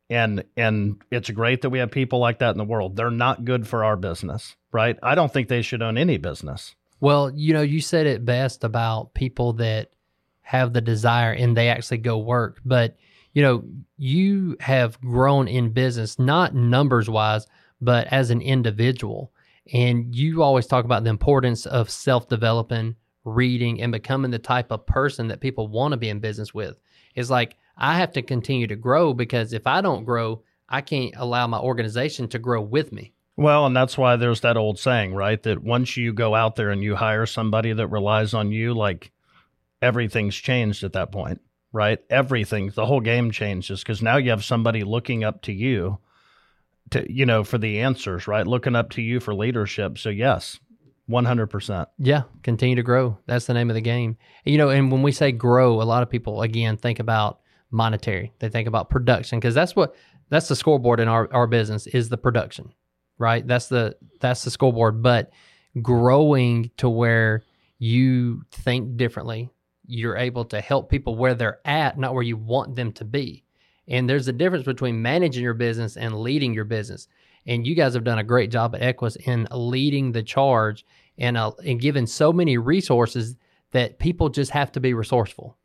And 0.10 0.44
and 0.56 1.02
it's 1.12 1.30
great 1.30 1.62
that 1.62 1.70
we 1.70 1.80
have 1.80 1.92
people 1.92 2.20
like 2.20 2.40
that 2.40 2.52
in 2.52 2.58
the 2.58 2.64
world. 2.64 2.96
They're 2.96 3.12
not 3.12 3.46
good 3.46 3.68
for 3.68 3.84
our 3.84 3.96
business, 3.96 4.56
right? 4.72 4.98
I 5.02 5.16
don't 5.16 5.32
think 5.32 5.48
they 5.48 5.62
should 5.62 5.82
own 5.82 5.98
any 5.98 6.18
business. 6.18 6.76
Well, 7.00 7.32
you 7.32 7.54
know, 7.54 7.62
you 7.62 7.82
said 7.82 8.08
it 8.08 8.26
best 8.26 8.64
about 8.64 9.14
people 9.14 9.54
that 9.54 9.92
have 10.42 10.74
the 10.74 10.82
desire 10.82 11.32
and 11.32 11.58
they 11.58 11.70
actually 11.70 11.98
go 11.98 12.20
work. 12.20 12.62
But, 12.64 12.98
you 13.34 13.42
know, 13.42 13.64
you 13.98 14.58
have 14.60 15.02
grown 15.02 15.48
in 15.48 15.72
business, 15.72 16.20
not 16.20 16.54
numbers 16.54 17.10
wise, 17.10 17.48
but 17.82 18.08
as 18.08 18.30
an 18.30 18.42
individual. 18.42 19.32
And 19.74 20.16
you 20.16 20.44
always 20.44 20.68
talk 20.68 20.86
about 20.86 21.04
the 21.04 21.10
importance 21.10 21.66
of 21.66 21.90
self 21.90 22.28
developing, 22.28 22.96
reading, 23.24 23.82
and 23.82 23.92
becoming 23.92 24.32
the 24.32 24.40
type 24.40 24.72
of 24.72 24.86
person 24.86 25.28
that 25.30 25.42
people 25.42 25.68
want 25.68 25.94
to 25.94 25.98
be 25.98 26.10
in 26.10 26.20
business 26.20 26.54
with. 26.54 26.80
It's 27.16 27.30
like, 27.30 27.56
I 27.78 27.98
have 27.98 28.12
to 28.14 28.22
continue 28.22 28.68
to 28.68 28.76
grow 28.76 29.14
because 29.14 29.54
if 29.54 29.68
I 29.68 29.82
don't 29.82 30.06
grow, 30.06 30.44
I 30.70 30.82
can't 30.82 31.14
allow 31.18 31.48
my 31.48 31.60
organization 31.60 32.28
to 32.30 32.40
grow 32.40 32.62
with 32.62 32.92
me. 32.92 33.14
Well, 33.38 33.66
and 33.66 33.76
that's 33.76 33.98
why 33.98 34.16
there's 34.16 34.42
that 34.42 34.56
old 34.56 34.80
saying, 34.80 35.14
right? 35.14 35.42
That 35.44 35.62
once 35.62 35.98
you 35.98 36.14
go 36.14 36.36
out 36.36 36.56
there 36.56 36.70
and 36.70 36.82
you 36.82 36.96
hire 36.96 37.26
somebody 37.26 37.74
that 37.74 37.88
relies 37.88 38.34
on 38.34 38.52
you, 38.52 38.74
like 38.74 39.12
everything's 39.82 40.36
changed 40.36 40.84
at 40.84 40.94
that 40.94 41.12
point, 41.12 41.42
right? 41.74 42.00
Everything, 42.10 42.70
the 42.70 42.86
whole 42.86 43.02
game 43.02 43.32
changes 43.32 43.82
because 43.82 44.02
now 44.02 44.18
you 44.18 44.30
have 44.30 44.46
somebody 44.46 44.84
looking 44.84 45.24
up 45.24 45.42
to 45.44 45.52
you 45.54 46.00
to, 46.96 47.14
you 47.14 47.26
know, 47.26 47.44
for 47.44 47.58
the 47.58 47.82
answers, 47.82 48.28
right? 48.28 48.48
Looking 48.48 48.76
up 48.76 48.92
to 48.92 49.02
you 49.02 49.20
for 49.20 49.34
leadership. 49.34 49.98
So, 49.98 50.10
yes, 50.10 50.60
100%. 51.10 51.88
Yeah, 51.98 52.24
continue 52.44 52.76
to 52.76 52.84
grow. 52.84 53.18
That's 53.28 53.46
the 53.46 53.54
name 53.54 53.70
of 53.70 53.76
the 53.76 53.82
game. 53.82 54.18
You 54.44 54.58
know, 54.58 54.70
and 54.70 54.92
when 54.92 55.02
we 55.02 55.12
say 55.12 55.32
grow, 55.32 55.82
a 55.82 55.84
lot 55.84 56.04
of 56.04 56.10
people 56.10 56.42
again 56.42 56.78
think 56.78 57.00
about 57.00 57.40
monetary. 57.72 58.34
They 58.40 58.50
think 58.50 58.68
about 58.68 58.90
production 58.90 59.40
because 59.40 59.54
that's 59.54 59.76
what 59.76 59.96
that's 60.30 60.48
the 60.48 60.56
scoreboard 60.56 61.00
in 61.00 61.08
our 61.08 61.32
our 61.32 61.48
business 61.48 61.88
is 61.88 62.10
the 62.10 62.18
production, 62.18 62.74
right? 63.18 63.46
That's 63.46 63.68
the 63.68 63.96
that's 64.20 64.44
the 64.44 64.52
scoreboard. 64.52 65.04
But 65.04 65.32
growing 65.82 66.72
to 66.78 66.90
where 66.90 67.44
you 67.78 68.44
think 68.52 68.98
differently, 68.98 69.50
you're 69.86 70.18
able 70.18 70.46
to 70.46 70.62
help 70.62 70.90
people 70.90 71.16
where 71.16 71.36
they're 71.36 71.60
at, 71.66 72.00
not 72.00 72.14
where 72.14 72.24
you 72.24 72.38
want 72.38 72.76
them 72.76 72.92
to 72.94 73.06
be. 73.06 73.44
And 73.88 74.10
there's 74.10 74.28
a 74.28 74.34
difference 74.34 74.66
between 74.66 75.02
managing 75.02 75.44
your 75.44 75.54
business 75.54 75.98
and 75.98 76.20
leading 76.20 76.54
your 76.54 76.66
business. 76.66 77.08
And 77.46 77.66
you 77.66 77.76
guys 77.76 77.94
have 77.94 78.04
done 78.04 78.20
a 78.20 78.24
great 78.24 78.50
job 78.50 78.76
at 78.76 78.82
Equis 78.82 79.18
in 79.28 79.48
leading 79.52 80.12
the 80.12 80.24
charge 80.24 80.86
and 81.18 81.38
uh, 81.38 81.52
and 81.66 81.80
giving 81.80 82.08
so 82.08 82.34
many 82.34 82.58
resources 82.58 83.36
that 83.72 84.00
people 84.00 84.30
just 84.30 84.52
have 84.52 84.72
to 84.74 84.80
be 84.80 84.94
resourceful. 84.94 85.58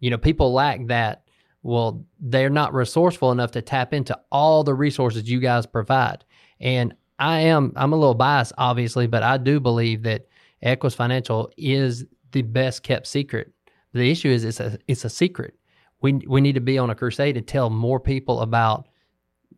You 0.00 0.10
know, 0.10 0.18
people 0.18 0.52
lack 0.52 0.86
that. 0.86 1.24
Well, 1.62 2.04
they're 2.20 2.50
not 2.50 2.72
resourceful 2.72 3.32
enough 3.32 3.50
to 3.52 3.62
tap 3.62 3.92
into 3.92 4.18
all 4.30 4.62
the 4.62 4.74
resources 4.74 5.28
you 5.28 5.40
guys 5.40 5.66
provide. 5.66 6.24
And 6.60 6.94
I 7.18 7.40
am 7.40 7.72
I'm 7.76 7.92
a 7.92 7.96
little 7.96 8.14
biased, 8.14 8.52
obviously, 8.56 9.06
but 9.06 9.22
I 9.22 9.36
do 9.36 9.60
believe 9.60 10.04
that 10.04 10.28
Equis 10.64 10.94
Financial 10.94 11.50
is 11.56 12.04
the 12.32 12.42
best 12.42 12.82
kept 12.82 13.06
secret. 13.06 13.52
The 13.92 14.10
issue 14.10 14.30
is 14.30 14.44
it's 14.44 14.60
a 14.60 14.78
it's 14.86 15.04
a 15.04 15.10
secret. 15.10 15.57
We 16.00 16.14
we 16.14 16.40
need 16.40 16.54
to 16.54 16.60
be 16.60 16.78
on 16.78 16.90
a 16.90 16.94
crusade 16.94 17.34
to 17.34 17.40
tell 17.40 17.70
more 17.70 18.00
people 18.00 18.40
about 18.40 18.88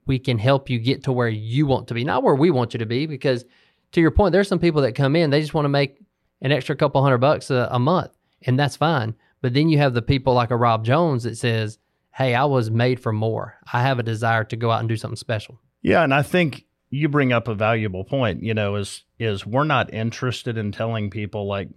we 0.07 0.19
can 0.19 0.39
help 0.39 0.71
you 0.71 0.79
get 0.79 1.05
to 1.05 1.13
where 1.13 1.29
you 1.29 1.67
want 1.67 1.89
to 1.89 1.95
be, 1.95 2.05
not 2.05 2.23
where 2.23 2.35
we 2.35 2.51
want 2.51 2.75
you 2.75 2.79
to 2.79 2.87
be. 2.87 3.07
Because 3.07 3.45
to 3.93 4.01
your 4.01 4.11
point, 4.11 4.33
there's 4.33 4.49
some 4.49 4.59
people 4.59 4.83
that 4.83 4.95
come 4.95 5.15
in, 5.15 5.31
they 5.31 5.41
just 5.41 5.55
want 5.55 5.65
to 5.67 5.71
make 5.71 6.01
an 6.43 6.53
extra 6.53 6.75
couple 6.75 7.03
hundred 7.03 7.19
bucks 7.19 7.51
a, 7.51 7.69
a 7.71 7.79
month, 7.79 8.13
and 8.43 8.59
that's 8.59 8.77
fine. 8.77 9.15
But 9.43 9.55
then 9.55 9.69
you 9.69 9.79
have 9.79 9.95
the 9.95 10.03
people 10.03 10.35
like 10.35 10.51
a 10.51 10.57
Rob 10.57 10.85
Jones 10.85 11.25
that 11.25 11.37
says, 11.37 11.79
"Hey, 12.15 12.35
I 12.35 12.45
was 12.45 12.71
made 12.71 13.01
for 13.01 13.13
more. 13.13 13.57
I 13.73 13.83
have 13.83 13.99
a 13.99 14.03
desire 14.05 14.45
to 14.45 14.57
go 14.57 14.71
out 14.71 14.81
and 14.81 14.89
do 14.89 14.97
something 14.97 15.17
special." 15.17 15.61
Yeah, 15.83 16.03
and 16.03 16.13
I 16.13 16.23
think 16.23 16.67
you 16.91 17.09
bring 17.09 17.33
up 17.33 17.49
a 17.49 17.55
valuable 17.55 18.05
point. 18.05 18.43
You 18.43 18.55
know, 18.55 18.77
is 18.77 19.05
is 19.19 19.47
we're 19.47 19.65
not 19.65 19.93
interested 19.93 20.57
in 20.57 20.73
telling 20.73 21.11
people 21.11 21.47
like 21.47 21.69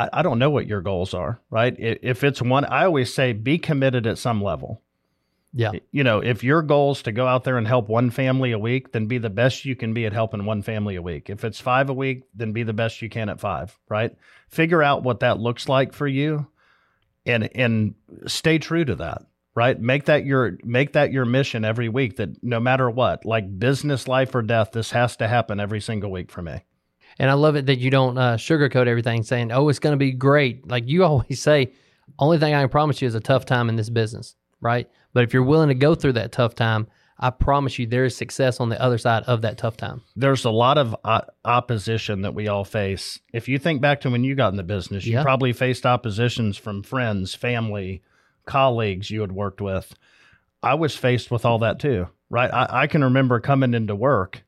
I, 0.00 0.20
I 0.20 0.22
don't 0.22 0.38
know 0.38 0.50
what 0.50 0.66
your 0.66 0.80
goals 0.80 1.14
are, 1.14 1.40
right? 1.50 1.74
If 1.78 2.24
it's 2.24 2.42
one, 2.42 2.64
I 2.64 2.84
always 2.84 3.12
say 3.12 3.32
be 3.32 3.58
committed 3.58 4.06
at 4.06 4.18
some 4.18 4.42
level. 4.42 4.82
Yeah. 5.52 5.72
You 5.90 6.04
know, 6.04 6.20
if 6.20 6.44
your 6.44 6.62
goal 6.62 6.92
is 6.92 7.02
to 7.02 7.12
go 7.12 7.26
out 7.26 7.42
there 7.42 7.58
and 7.58 7.66
help 7.66 7.88
one 7.88 8.10
family 8.10 8.52
a 8.52 8.58
week, 8.58 8.92
then 8.92 9.06
be 9.06 9.18
the 9.18 9.30
best 9.30 9.64
you 9.64 9.74
can 9.74 9.92
be 9.92 10.06
at 10.06 10.12
helping 10.12 10.44
one 10.44 10.62
family 10.62 10.94
a 10.94 11.02
week. 11.02 11.28
If 11.28 11.44
it's 11.44 11.60
five 11.60 11.90
a 11.90 11.94
week, 11.94 12.22
then 12.34 12.52
be 12.52 12.62
the 12.62 12.72
best 12.72 13.02
you 13.02 13.08
can 13.08 13.28
at 13.28 13.40
five, 13.40 13.76
right? 13.88 14.16
Figure 14.48 14.82
out 14.82 15.02
what 15.02 15.20
that 15.20 15.40
looks 15.40 15.68
like 15.68 15.92
for 15.92 16.06
you 16.06 16.46
and 17.26 17.48
and 17.54 17.94
stay 18.26 18.58
true 18.58 18.84
to 18.84 18.94
that 18.96 19.22
right 19.54 19.80
make 19.80 20.06
that 20.06 20.24
your 20.24 20.58
make 20.64 20.92
that 20.92 21.12
your 21.12 21.24
mission 21.24 21.64
every 21.64 21.88
week 21.88 22.16
that 22.16 22.42
no 22.42 22.60
matter 22.60 22.88
what 22.88 23.24
like 23.24 23.58
business 23.58 24.08
life 24.08 24.34
or 24.34 24.42
death 24.42 24.72
this 24.72 24.90
has 24.90 25.16
to 25.16 25.28
happen 25.28 25.60
every 25.60 25.80
single 25.80 26.10
week 26.10 26.30
for 26.30 26.42
me 26.42 26.62
and 27.20 27.30
I 27.30 27.34
love 27.34 27.54
it 27.54 27.66
that 27.66 27.78
you 27.78 27.90
don't 27.90 28.18
uh, 28.18 28.36
sugarcoat 28.36 28.88
everything, 28.88 29.22
saying, 29.22 29.52
"Oh, 29.52 29.68
it's 29.68 29.78
going 29.78 29.92
to 29.92 29.96
be 29.96 30.10
great." 30.12 30.66
Like 30.68 30.88
you 30.88 31.04
always 31.10 31.40
say, 31.40 31.72
only 32.18 32.38
thing 32.38 32.54
I 32.54 32.60
can 32.62 32.68
promise 32.70 33.00
you 33.00 33.06
is 33.06 33.14
a 33.14 33.20
tough 33.20 33.46
time 33.46 33.68
in 33.68 33.76
this 33.76 33.90
business, 33.90 34.34
right? 34.60 34.90
But 35.12 35.22
if 35.24 35.32
you're 35.32 35.44
willing 35.44 35.68
to 35.68 35.74
go 35.74 35.94
through 35.94 36.14
that 36.14 36.32
tough 36.32 36.54
time, 36.54 36.88
I 37.18 37.30
promise 37.30 37.78
you 37.78 37.86
there 37.86 38.04
is 38.06 38.16
success 38.16 38.60
on 38.60 38.68
the 38.70 38.80
other 38.80 38.96
side 38.98 39.24
of 39.24 39.42
that 39.42 39.58
tough 39.58 39.76
time. 39.76 40.00
There's 40.16 40.44
a 40.46 40.50
lot 40.50 40.78
of 40.78 40.96
uh, 41.04 41.20
opposition 41.44 42.22
that 42.22 42.34
we 42.34 42.48
all 42.48 42.64
face. 42.64 43.20
If 43.32 43.46
you 43.48 43.58
think 43.58 43.80
back 43.82 44.00
to 44.02 44.10
when 44.10 44.24
you 44.24 44.34
got 44.34 44.52
in 44.52 44.56
the 44.56 44.62
business, 44.62 45.04
you 45.04 45.12
Yeah. 45.14 45.22
probably 45.22 45.52
faced 45.52 45.84
oppositions 45.84 46.56
from 46.56 46.82
friends, 46.82 47.34
family, 47.34 48.02
colleagues 48.46 49.10
you 49.10 49.20
had 49.20 49.32
worked 49.32 49.60
with. 49.60 49.94
I 50.62 50.74
was 50.74 50.96
faced 50.96 51.30
with 51.30 51.44
all 51.44 51.58
that 51.58 51.78
too, 51.78 52.08
right? 52.30 52.50
I, 52.52 52.82
I 52.82 52.86
can 52.86 53.04
remember 53.04 53.38
coming 53.40 53.74
into 53.74 53.94
work 53.94 54.42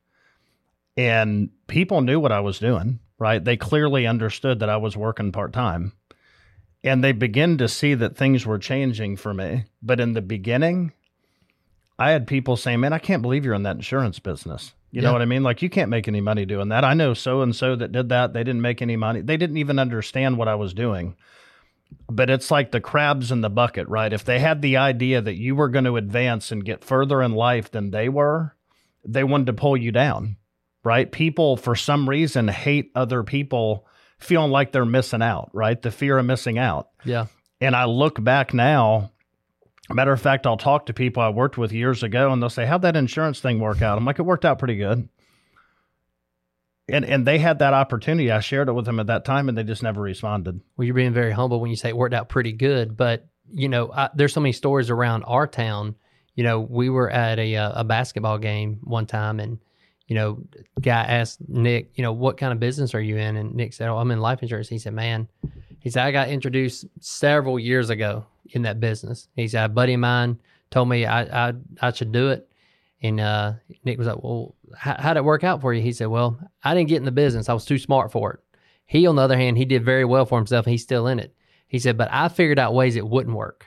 and 0.97 1.49
people 1.73 2.01
knew 2.01 2.19
what 2.19 2.31
I 2.31 2.39
was 2.39 2.59
doing, 2.59 2.99
right? 3.17 3.43
They 3.43 3.57
clearly 3.57 4.05
understood 4.05 4.59
that 4.59 4.69
I 4.69 4.77
was 4.77 4.95
working 4.95 5.31
part 5.31 5.51
time. 5.53 5.93
And 6.83 7.03
they 7.03 7.13
began 7.13 7.57
to 7.57 7.67
see 7.67 7.95
that 7.95 8.15
things 8.15 8.45
were 8.45 8.59
changing 8.59 9.17
for 9.17 9.33
me. 9.33 9.65
But 9.81 9.99
in 9.99 10.13
the 10.13 10.21
beginning, 10.21 10.91
I 11.97 12.11
had 12.11 12.27
people 12.27 12.57
saying, 12.57 12.79
Man, 12.79 12.93
I 12.93 12.99
can't 12.99 13.23
believe 13.23 13.43
you're 13.43 13.55
in 13.55 13.63
that 13.63 13.77
insurance 13.77 14.19
business. 14.19 14.73
You 14.91 15.01
Yeah. 15.01 15.07
know 15.07 15.13
what 15.13 15.23
I 15.23 15.25
mean? 15.25 15.41
Like, 15.41 15.63
you 15.63 15.69
can't 15.71 15.89
make 15.89 16.07
any 16.07 16.21
money 16.21 16.45
doing 16.45 16.69
that. 16.69 16.83
I 16.83 16.93
know 16.93 17.15
so 17.15 17.41
and 17.41 17.55
so 17.55 17.75
that 17.75 17.91
did 17.91 18.09
that. 18.09 18.33
They 18.33 18.43
didn't 18.43 18.61
make 18.61 18.83
any 18.83 18.95
money. 18.95 19.21
They 19.21 19.37
didn't 19.37 19.57
even 19.57 19.79
understand 19.79 20.37
what 20.37 20.47
I 20.47 20.53
was 20.53 20.75
doing. 20.75 21.15
But 22.07 22.29
it's 22.29 22.51
like 22.51 22.69
the 22.69 22.81
crabs 22.81 23.31
in 23.31 23.41
the 23.41 23.49
bucket, 23.49 23.87
right? 23.87 24.13
If 24.13 24.23
they 24.25 24.37
had 24.37 24.61
the 24.61 24.77
idea 24.77 25.21
that 25.21 25.35
you 25.39 25.55
were 25.55 25.69
going 25.69 25.85
to 25.85 25.97
advance 25.97 26.51
and 26.51 26.63
get 26.63 26.83
further 26.83 27.23
in 27.23 27.31
life 27.31 27.71
than 27.71 27.89
they 27.89 28.09
were, 28.09 28.55
they 29.03 29.23
wanted 29.23 29.47
to 29.47 29.53
pull 29.53 29.75
you 29.75 29.91
down, 29.91 30.37
right? 30.83 31.11
People, 31.11 31.57
for 31.57 31.75
some 31.75 32.07
reason, 32.09 32.47
hate 32.47 32.91
other 32.95 33.23
people 33.23 33.87
feeling 34.19 34.51
like 34.51 34.71
they're 34.71 34.85
missing 34.85 35.21
out, 35.21 35.49
right? 35.53 35.81
The 35.81 35.91
fear 35.91 36.17
of 36.17 36.25
missing 36.25 36.57
out. 36.57 36.89
Yeah. 37.03 37.27
And 37.61 37.75
I 37.75 37.85
look 37.85 38.23
back 38.23 38.53
now. 38.53 39.11
Matter 39.89 40.13
of 40.13 40.21
fact, 40.21 40.47
I'll 40.47 40.57
talk 40.57 40.85
to 40.85 40.93
people 40.93 41.21
I 41.21 41.29
worked 41.29 41.57
with 41.57 41.71
years 41.71 42.03
ago 42.03 42.31
and 42.31 42.41
they'll 42.41 42.49
say, 42.49 42.65
How'd 42.65 42.83
that 42.83 42.95
insurance 42.95 43.39
thing 43.39 43.59
work 43.59 43.81
out? 43.81 43.97
I'm 43.97 44.05
like, 44.05 44.19
It 44.19 44.23
worked 44.23 44.45
out 44.45 44.59
pretty 44.59 44.77
good. 44.77 45.09
And 46.89 47.05
and 47.05 47.25
they 47.25 47.39
had 47.39 47.59
that 47.59 47.73
opportunity. 47.73 48.29
I 48.31 48.41
shared 48.41 48.67
it 48.67 48.73
with 48.73 48.85
them 48.85 48.99
at 48.99 49.07
that 49.07 49.23
time 49.23 49.47
and 49.47 49.57
they 49.57 49.63
just 49.63 49.83
never 49.83 50.01
responded. 50.01 50.59
Well, 50.75 50.85
you're 50.85 50.95
being 50.95 51.13
very 51.13 51.31
humble 51.31 51.61
when 51.61 51.69
you 51.69 51.77
say 51.77 51.89
it 51.89 51.97
worked 51.97 52.13
out 52.13 52.27
pretty 52.27 52.51
good, 52.53 52.97
but 52.97 53.25
you 53.51 53.69
know, 53.69 53.91
I, 53.91 54.09
there's 54.15 54.33
so 54.33 54.41
many 54.41 54.51
stories 54.51 54.89
around 54.89 55.23
our 55.23 55.47
town. 55.47 55.95
You 56.35 56.43
know, 56.43 56.59
we 56.59 56.89
were 56.89 57.09
at 57.09 57.39
a 57.39 57.55
uh, 57.55 57.81
a 57.81 57.83
basketball 57.83 58.37
game 58.37 58.79
one 58.83 59.05
time, 59.05 59.39
and 59.39 59.59
you 60.13 60.19
know, 60.19 60.43
guy 60.79 61.01
asked 61.01 61.39
Nick, 61.49 61.89
you 61.95 62.03
know, 62.03 62.13
what 62.13 62.37
kind 62.37 62.53
of 62.53 62.59
business 62.59 62.93
are 62.93 63.01
you 63.01 63.17
in? 63.17 63.35
And 63.35 63.55
Nick 63.55 63.73
said, 63.73 63.89
"Oh, 63.89 63.97
I'm 63.97 64.11
in 64.11 64.19
life 64.19 64.43
insurance." 64.43 64.69
He 64.69 64.77
said, 64.77 64.93
"Man," 64.93 65.27
he 65.79 65.89
said, 65.89 66.05
"I 66.05 66.11
got 66.11 66.29
introduced 66.29 66.85
several 66.99 67.57
years 67.57 67.89
ago 67.89 68.23
in 68.51 68.61
that 68.61 68.79
business." 68.79 69.27
He 69.35 69.47
said, 69.47 69.65
"A 69.65 69.69
buddy 69.69 69.95
of 69.95 70.01
mine 70.01 70.37
told 70.69 70.87
me 70.87 71.07
I 71.07 71.47
I, 71.49 71.53
I 71.81 71.91
should 71.91 72.11
do 72.11 72.29
it." 72.29 72.47
And 73.01 73.19
uh, 73.19 73.53
Nick 73.85 73.97
was 73.97 74.05
like, 74.05 74.21
"Well, 74.21 74.53
how, 74.77 74.97
how'd 74.99 75.17
it 75.17 75.23
work 75.23 75.43
out 75.43 75.61
for 75.61 75.73
you?" 75.73 75.81
He 75.81 75.93
said, 75.93 76.09
"Well, 76.09 76.39
I 76.63 76.75
didn't 76.75 76.89
get 76.89 76.97
in 76.97 77.05
the 77.05 77.11
business. 77.11 77.49
I 77.49 77.55
was 77.55 77.65
too 77.65 77.79
smart 77.79 78.11
for 78.11 78.33
it." 78.33 78.39
He, 78.85 79.07
on 79.07 79.15
the 79.15 79.23
other 79.23 79.35
hand, 79.35 79.57
he 79.57 79.65
did 79.65 79.83
very 79.83 80.05
well 80.05 80.27
for 80.27 80.37
himself. 80.37 80.67
He's 80.67 80.83
still 80.83 81.07
in 81.07 81.17
it. 81.17 81.33
He 81.67 81.79
said, 81.79 81.97
"But 81.97 82.09
I 82.11 82.27
figured 82.27 82.59
out 82.59 82.75
ways 82.75 82.95
it 82.95 83.07
wouldn't 83.07 83.35
work." 83.35 83.65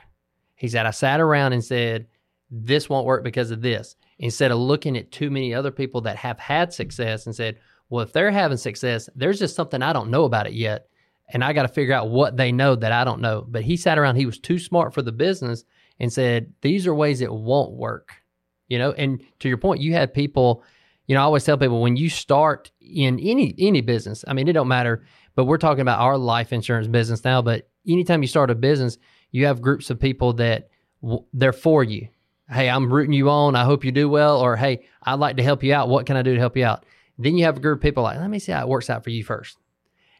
He 0.55 0.69
said, 0.69 0.85
"I 0.85 0.91
sat 0.91 1.19
around 1.19 1.51
and 1.51 1.61
said, 1.61 2.07
this 2.49 2.87
won't 2.87 3.05
work 3.05 3.25
because 3.25 3.51
of 3.51 3.61
this." 3.61 3.97
Instead 4.19 4.51
of 4.51 4.57
looking 4.57 4.97
at 4.97 5.11
too 5.11 5.29
many 5.29 5.53
other 5.53 5.71
people 5.71 6.01
that 6.01 6.15
have 6.17 6.39
had 6.39 6.73
success 6.73 7.25
and 7.25 7.35
said, 7.35 7.57
"Well, 7.89 8.03
if 8.03 8.13
they're 8.13 8.31
having 8.31 8.57
success, 8.57 9.09
there's 9.15 9.39
just 9.39 9.55
something 9.55 9.81
I 9.81 9.93
don't 9.93 10.11
know 10.11 10.25
about 10.25 10.47
it 10.47 10.53
yet." 10.53 10.87
And 11.29 11.43
I 11.43 11.53
got 11.53 11.63
to 11.63 11.67
figure 11.67 11.93
out 11.93 12.09
what 12.09 12.37
they 12.37 12.51
know 12.51 12.75
that 12.75 12.91
I 12.91 13.03
don't 13.03 13.21
know. 13.21 13.45
But 13.47 13.63
he 13.63 13.77
sat 13.77 13.99
around, 13.99 14.15
he 14.15 14.25
was 14.25 14.39
too 14.39 14.59
smart 14.59 14.93
for 14.93 15.01
the 15.01 15.11
business 15.11 15.65
and 15.99 16.11
said, 16.11 16.53
These 16.61 16.87
are 16.87 16.95
ways 16.95 17.21
it 17.21 17.31
won't 17.31 17.73
work 17.73 18.23
you 18.67 18.77
know 18.77 18.91
and 18.91 19.21
to 19.39 19.47
your 19.47 19.57
point 19.57 19.81
you 19.81 19.93
had 19.93 20.13
people 20.13 20.63
you 21.07 21.15
know 21.15 21.21
i 21.21 21.23
always 21.23 21.43
tell 21.43 21.57
people 21.57 21.81
when 21.81 21.95
you 21.95 22.09
start 22.09 22.71
in 22.81 23.19
any 23.19 23.53
any 23.57 23.81
business 23.81 24.23
i 24.27 24.33
mean 24.33 24.47
it 24.47 24.53
don't 24.53 24.67
matter 24.67 25.05
but 25.35 25.45
we're 25.45 25.57
talking 25.57 25.81
about 25.81 25.99
our 25.99 26.17
life 26.17 26.53
insurance 26.53 26.87
business 26.87 27.23
now 27.23 27.41
but 27.41 27.69
anytime 27.87 28.21
you 28.21 28.27
start 28.27 28.51
a 28.51 28.55
business 28.55 28.97
you 29.31 29.45
have 29.45 29.61
groups 29.61 29.89
of 29.89 29.99
people 29.99 30.33
that 30.33 30.69
w- 31.01 31.23
they're 31.33 31.53
for 31.53 31.83
you 31.83 32.07
hey 32.49 32.69
i'm 32.69 32.91
rooting 32.91 33.13
you 33.13 33.29
on. 33.29 33.55
I 33.55 33.63
hope 33.63 33.83
you 33.83 33.91
do 33.91 34.09
well. 34.09 34.39
Or 34.39 34.55
hey 34.55 34.85
i'd 35.03 35.19
like 35.19 35.37
to 35.37 35.43
help 35.43 35.63
you 35.63 35.73
out. 35.73 35.89
What 35.89 36.05
can 36.05 36.17
i 36.17 36.21
do 36.21 36.33
to 36.33 36.39
help 36.39 36.57
you 36.57 36.65
out? 36.65 36.85
Then 37.17 37.37
you 37.37 37.45
have 37.45 37.57
a 37.57 37.61
group 37.61 37.79
of 37.79 37.83
people 37.83 38.03
like 38.03 38.19
let 38.19 38.29
me 38.29 38.39
see 38.39 38.51
how 38.51 38.61
it 38.61 38.67
works 38.67 38.89
out 38.89 39.03
for 39.03 39.09
you 39.09 39.23
first. 39.23 39.57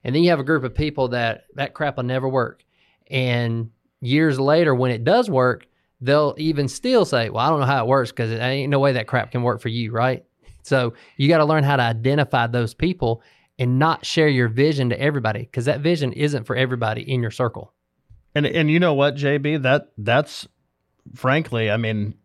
And 0.03 0.15
then 0.15 0.23
you 0.23 0.29
have 0.29 0.39
a 0.39 0.43
group 0.43 0.63
of 0.63 0.75
people 0.75 1.09
that 1.09 1.45
that 1.55 1.73
crap 1.73 1.97
will 1.97 2.03
never 2.03 2.27
work. 2.27 2.63
And 3.09 3.71
years 4.01 4.39
later 4.39 4.73
when 4.75 4.91
it 4.91 5.03
does 5.03 5.29
work 5.29 5.67
they'll 6.01 6.35
even 6.37 6.67
still 6.67 7.05
say, 7.05 7.29
Well, 7.29 7.45
I 7.45 7.49
don't 7.49 7.59
know 7.59 7.65
how 7.65 7.83
it 7.83 7.87
works 7.87 8.11
because 8.11 8.31
it 8.31 8.39
ain't 8.39 8.69
no 8.69 8.79
way 8.79 8.93
that 8.93 9.07
crap 9.07 9.31
can 9.31 9.43
work 9.43 9.61
for 9.61 9.69
you, 9.69 9.91
right? 9.91 10.23
So 10.63 10.93
you 11.15 11.27
got 11.29 11.37
to 11.37 11.45
learn 11.45 11.63
how 11.63 11.77
to 11.77 11.83
identify 11.83 12.47
those 12.47 12.73
people 12.73 13.23
and 13.57 13.79
not 13.79 14.05
share 14.05 14.27
your 14.27 14.49
vision 14.49 14.89
to 14.89 14.99
everybody 14.99 15.39
because 15.39 15.65
that 15.65 15.81
vision 15.81 16.13
isn't 16.13 16.43
for 16.43 16.55
everybody 16.55 17.01
in 17.01 17.21
your 17.21 17.31
circle. 17.31 17.73
And 18.35 18.45
and 18.45 18.69
you 18.69 18.79
know 18.79 18.93
what, 18.93 19.15
JB, 19.15 19.63
that 19.63 19.89
that's 19.97 20.47
frankly, 21.15 21.69
I 21.71 21.77
mean, 21.77 22.15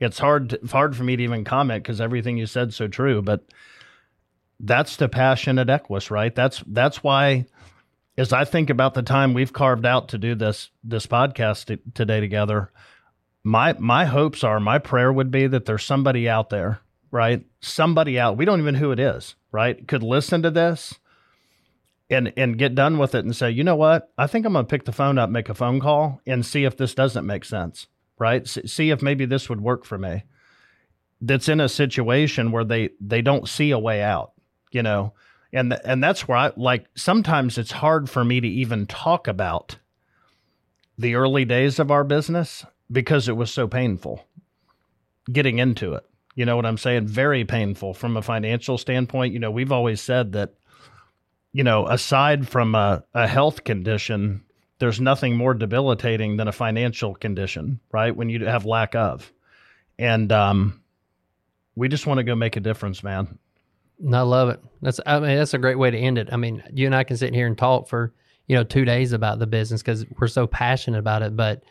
it's 0.00 0.18
hard 0.18 0.50
to, 0.50 0.60
hard 0.70 0.96
for 0.96 1.04
me 1.04 1.16
to 1.16 1.22
even 1.22 1.44
comment 1.44 1.82
because 1.82 2.00
everything 2.00 2.36
you 2.36 2.46
said 2.46 2.74
so 2.74 2.88
true. 2.88 3.22
But 3.22 3.44
that's 4.60 4.96
the 4.96 5.08
passion 5.08 5.58
at 5.58 5.68
Equis, 5.68 6.10
right? 6.10 6.34
That's 6.34 6.62
that's 6.66 7.02
why, 7.02 7.46
as 8.16 8.32
I 8.32 8.44
think 8.44 8.70
about 8.70 8.94
the 8.94 9.02
time 9.02 9.34
we've 9.34 9.52
carved 9.52 9.86
out 9.86 10.08
to 10.08 10.18
do 10.18 10.34
this 10.34 10.70
this 10.84 11.06
podcast 11.06 11.66
t- 11.66 11.82
today 11.94 12.20
together, 12.20 12.70
my 13.44 13.74
my 13.78 14.06
hopes 14.06 14.44
are, 14.44 14.60
my 14.60 14.78
prayer 14.78 15.12
would 15.12 15.30
be 15.30 15.46
that 15.46 15.64
there's 15.64 15.84
somebody 15.84 16.28
out 16.28 16.50
there, 16.50 16.80
right? 17.10 17.44
Somebody 17.60 18.18
out. 18.18 18.36
We 18.36 18.44
don't 18.44 18.60
even 18.60 18.74
know 18.74 18.80
who 18.80 18.92
it 18.92 19.00
is, 19.00 19.34
right? 19.52 19.86
Could 19.86 20.02
listen 20.02 20.42
to 20.42 20.50
this 20.50 20.98
and 22.10 22.32
and 22.36 22.58
get 22.58 22.74
done 22.74 22.98
with 22.98 23.14
it 23.14 23.24
and 23.24 23.34
say, 23.34 23.50
you 23.50 23.64
know 23.64 23.76
what? 23.76 24.12
I 24.16 24.26
think 24.26 24.46
I'm 24.46 24.52
going 24.52 24.64
to 24.64 24.70
pick 24.70 24.84
the 24.84 24.92
phone 24.92 25.18
up, 25.18 25.30
make 25.30 25.48
a 25.48 25.54
phone 25.54 25.80
call, 25.80 26.20
and 26.26 26.44
see 26.44 26.64
if 26.64 26.76
this 26.76 26.94
doesn't 26.94 27.26
make 27.26 27.44
sense, 27.44 27.86
right? 28.18 28.42
S- 28.42 28.58
see 28.66 28.90
if 28.90 29.02
maybe 29.02 29.24
this 29.24 29.48
would 29.48 29.60
work 29.60 29.84
for 29.84 29.98
me. 29.98 30.24
That's 31.20 31.48
in 31.48 31.60
a 31.60 31.68
situation 31.68 32.52
where 32.52 32.64
they 32.64 32.90
they 33.00 33.22
don't 33.22 33.48
see 33.48 33.70
a 33.70 33.78
way 33.78 34.02
out, 34.02 34.32
you 34.70 34.82
know, 34.82 35.14
and 35.52 35.70
th- 35.70 35.82
and 35.84 36.02
that's 36.02 36.28
where 36.28 36.36
I 36.36 36.52
like. 36.56 36.86
Sometimes 36.94 37.56
it's 37.56 37.72
hard 37.72 38.10
for 38.10 38.24
me 38.24 38.40
to 38.40 38.48
even 38.48 38.86
talk 38.86 39.26
about 39.26 39.78
the 40.98 41.14
early 41.14 41.44
days 41.44 41.78
of 41.78 41.90
our 41.90 42.04
business 42.04 42.64
because 42.90 43.28
it 43.28 43.36
was 43.36 43.50
so 43.50 43.66
painful 43.66 44.26
getting 45.32 45.58
into 45.58 45.94
it. 45.94 46.04
You 46.34 46.44
know 46.44 46.56
what 46.56 46.66
I'm 46.66 46.78
saying? 46.78 47.06
Very 47.06 47.44
painful 47.44 47.94
from 47.94 48.16
a 48.16 48.22
financial 48.22 48.76
standpoint. 48.76 49.32
You 49.32 49.38
know, 49.38 49.50
we've 49.50 49.72
always 49.72 50.00
said 50.02 50.32
that 50.32 50.54
you 51.56 51.64
know, 51.64 51.86
aside 51.88 52.46
from 52.46 52.74
a, 52.74 53.02
a 53.14 53.26
health 53.26 53.64
condition, 53.64 54.44
there's 54.78 55.00
nothing 55.00 55.36
more 55.36 55.54
debilitating 55.54 56.36
than 56.36 56.48
a 56.48 56.52
financial 56.52 57.14
condition, 57.14 57.80
right? 57.92 58.14
When 58.14 58.28
you 58.28 58.44
have 58.44 58.66
lack 58.66 58.94
of. 58.94 59.32
And 59.98 60.30
um, 60.32 60.82
we 61.74 61.88
just 61.88 62.06
want 62.06 62.18
to 62.18 62.24
go 62.24 62.34
make 62.34 62.56
a 62.56 62.60
difference, 62.60 63.02
man. 63.02 63.38
I 64.12 64.20
love 64.20 64.50
it. 64.50 64.60
That's 64.82 65.00
I 65.06 65.18
mean 65.20 65.36
that's 65.36 65.54
a 65.54 65.58
great 65.58 65.78
way 65.78 65.90
to 65.90 65.96
end 65.96 66.18
it. 66.18 66.28
I 66.30 66.36
mean, 66.36 66.62
you 66.72 66.86
and 66.86 66.94
I 66.94 67.04
can 67.04 67.16
sit 67.16 67.34
here 67.34 67.46
and 67.46 67.56
talk 67.56 67.88
for, 67.88 68.12
you 68.46 68.54
know, 68.54 68.64
2 68.64 68.84
days 68.84 69.12
about 69.12 69.38
the 69.38 69.46
business 69.46 69.82
cuz 69.82 70.04
we're 70.18 70.28
so 70.28 70.46
passionate 70.46 70.98
about 70.98 71.22
it, 71.22 71.34
but 71.34 71.62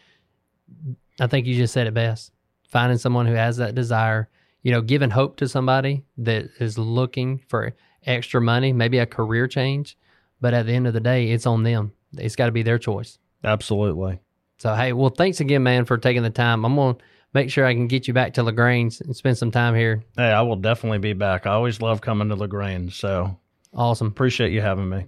I 1.19 1.27
think 1.27 1.45
you 1.45 1.55
just 1.55 1.73
said 1.73 1.85
it 1.85 1.93
best. 1.93 2.31
Finding 2.67 2.97
someone 2.97 3.27
who 3.27 3.35
has 3.35 3.57
that 3.57 3.75
desire, 3.75 4.27
you 4.63 4.71
know, 4.71 4.81
giving 4.81 5.11
hope 5.11 5.37
to 5.37 5.47
somebody 5.47 6.03
that 6.17 6.49
is 6.59 6.79
looking 6.79 7.41
for 7.47 7.75
extra 8.05 8.41
money, 8.41 8.73
maybe 8.73 8.97
a 8.97 9.05
career 9.05 9.47
change, 9.47 9.95
but 10.41 10.53
at 10.53 10.65
the 10.65 10.73
end 10.73 10.87
of 10.87 10.93
the 10.93 10.99
day, 10.99 11.29
it's 11.29 11.45
on 11.45 11.63
them. 11.63 11.93
It's 12.19 12.35
got 12.35 12.47
to 12.47 12.51
be 12.51 12.63
their 12.63 12.79
choice. 12.79 13.17
Absolutely. 13.43 14.19
So, 14.57 14.73
hey, 14.73 14.93
well, 14.93 15.09
thanks 15.09 15.39
again, 15.39 15.63
man, 15.63 15.85
for 15.85 15.97
taking 15.97 16.23
the 16.23 16.29
time. 16.29 16.65
I'm 16.65 16.75
going 16.75 16.95
to 16.95 17.01
make 17.33 17.49
sure 17.49 17.65
I 17.65 17.73
can 17.73 17.87
get 17.87 18.07
you 18.07 18.13
back 18.13 18.33
to 18.35 18.43
LaGrange 18.43 19.01
and 19.01 19.15
spend 19.15 19.37
some 19.37 19.51
time 19.51 19.75
here. 19.75 20.03
Hey, 20.15 20.31
I 20.31 20.41
will 20.41 20.55
definitely 20.55 20.99
be 20.99 21.13
back. 21.13 21.45
I 21.45 21.51
always 21.51 21.81
love 21.81 22.01
coming 22.01 22.29
to 22.29 22.35
LaGrange. 22.35 22.97
So 22.99 23.37
Awesome. 23.73 24.07
appreciate 24.07 24.51
you 24.53 24.61
having 24.61 24.87
me. 24.89 25.05